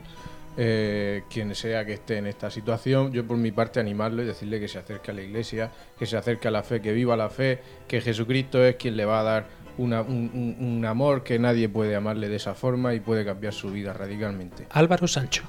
[0.58, 4.60] eh, quien sea que esté en esta situación, yo por mi parte animarlo y decirle
[4.60, 7.30] que se acerque a la iglesia, que se acerque a la fe, que viva la
[7.30, 9.48] fe, que Jesucristo es quien le va a dar
[9.78, 13.92] un, un, amor que nadie puede amarle de esa forma y puede cambiar su vida
[13.92, 14.68] radicalmente.
[14.70, 15.44] Álvaro Sancho.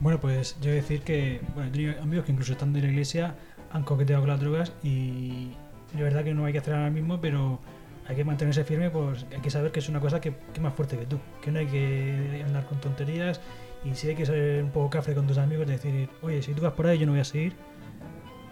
[0.00, 3.34] Bueno, pues yo decir que bueno, he tenido amigos que incluso estando en la iglesia
[3.72, 5.50] han coqueteado con las drogas y
[5.92, 7.58] de verdad que no hay que hacer ahora mismo, pero
[8.06, 10.72] hay que mantenerse firme, pues hay que saber que es una cosa que, es más
[10.72, 13.40] fuerte que tú, que no hay que andar con tonterías
[13.84, 16.62] y si hay que ser un poco cafre con tus amigos, decir, oye, si tú
[16.62, 17.54] vas por ahí yo no voy a seguir,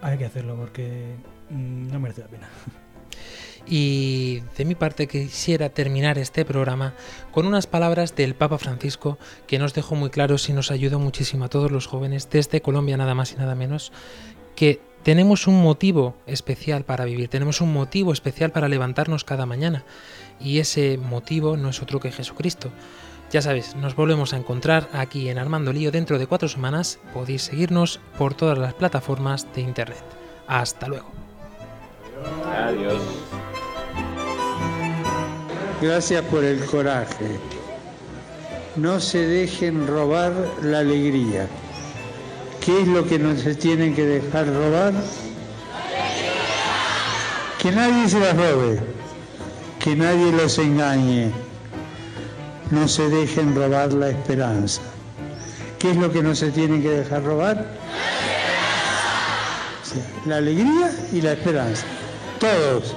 [0.02, 1.16] hay que hacerlo porque
[1.50, 2.48] mm, no merece la pena.
[3.68, 6.94] Y de mi parte quisiera terminar este programa
[7.32, 9.18] con unas palabras del Papa Francisco
[9.48, 12.96] que nos dejó muy claros y nos ayudó muchísimo a todos los jóvenes desde Colombia
[12.96, 13.90] nada más y nada menos,
[14.54, 19.84] que tenemos un motivo especial para vivir, tenemos un motivo especial para levantarnos cada mañana.
[20.40, 22.70] Y ese motivo no es otro que Jesucristo.
[23.32, 27.00] Ya sabes, nos volvemos a encontrar aquí en Armando Lío dentro de cuatro semanas.
[27.12, 30.04] Podéis seguirnos por todas las plataformas de Internet.
[30.46, 31.10] Hasta luego.
[32.46, 33.02] Adiós.
[35.82, 37.38] Gracias por el coraje.
[38.76, 41.48] No se dejen robar la alegría.
[42.64, 44.94] ¿Qué es lo que no se tienen que dejar robar?
[47.58, 48.80] Que nadie se las robe,
[49.80, 51.32] que nadie los engañe,
[52.70, 54.80] no se dejen robar la esperanza.
[55.78, 57.66] ¿Qué es lo que no se tienen que dejar robar?
[60.26, 61.84] La alegría y la esperanza.
[62.40, 62.94] Todos.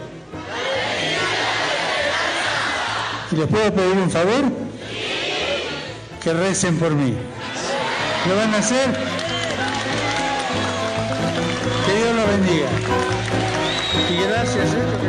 [3.31, 4.43] ¿Y les puedo pedir un favor?
[6.23, 7.13] Que recen por mí.
[8.27, 8.87] ¿Lo van a hacer?
[11.85, 12.67] Que Dios lo bendiga.
[14.09, 15.08] Y gracias, ¿eh?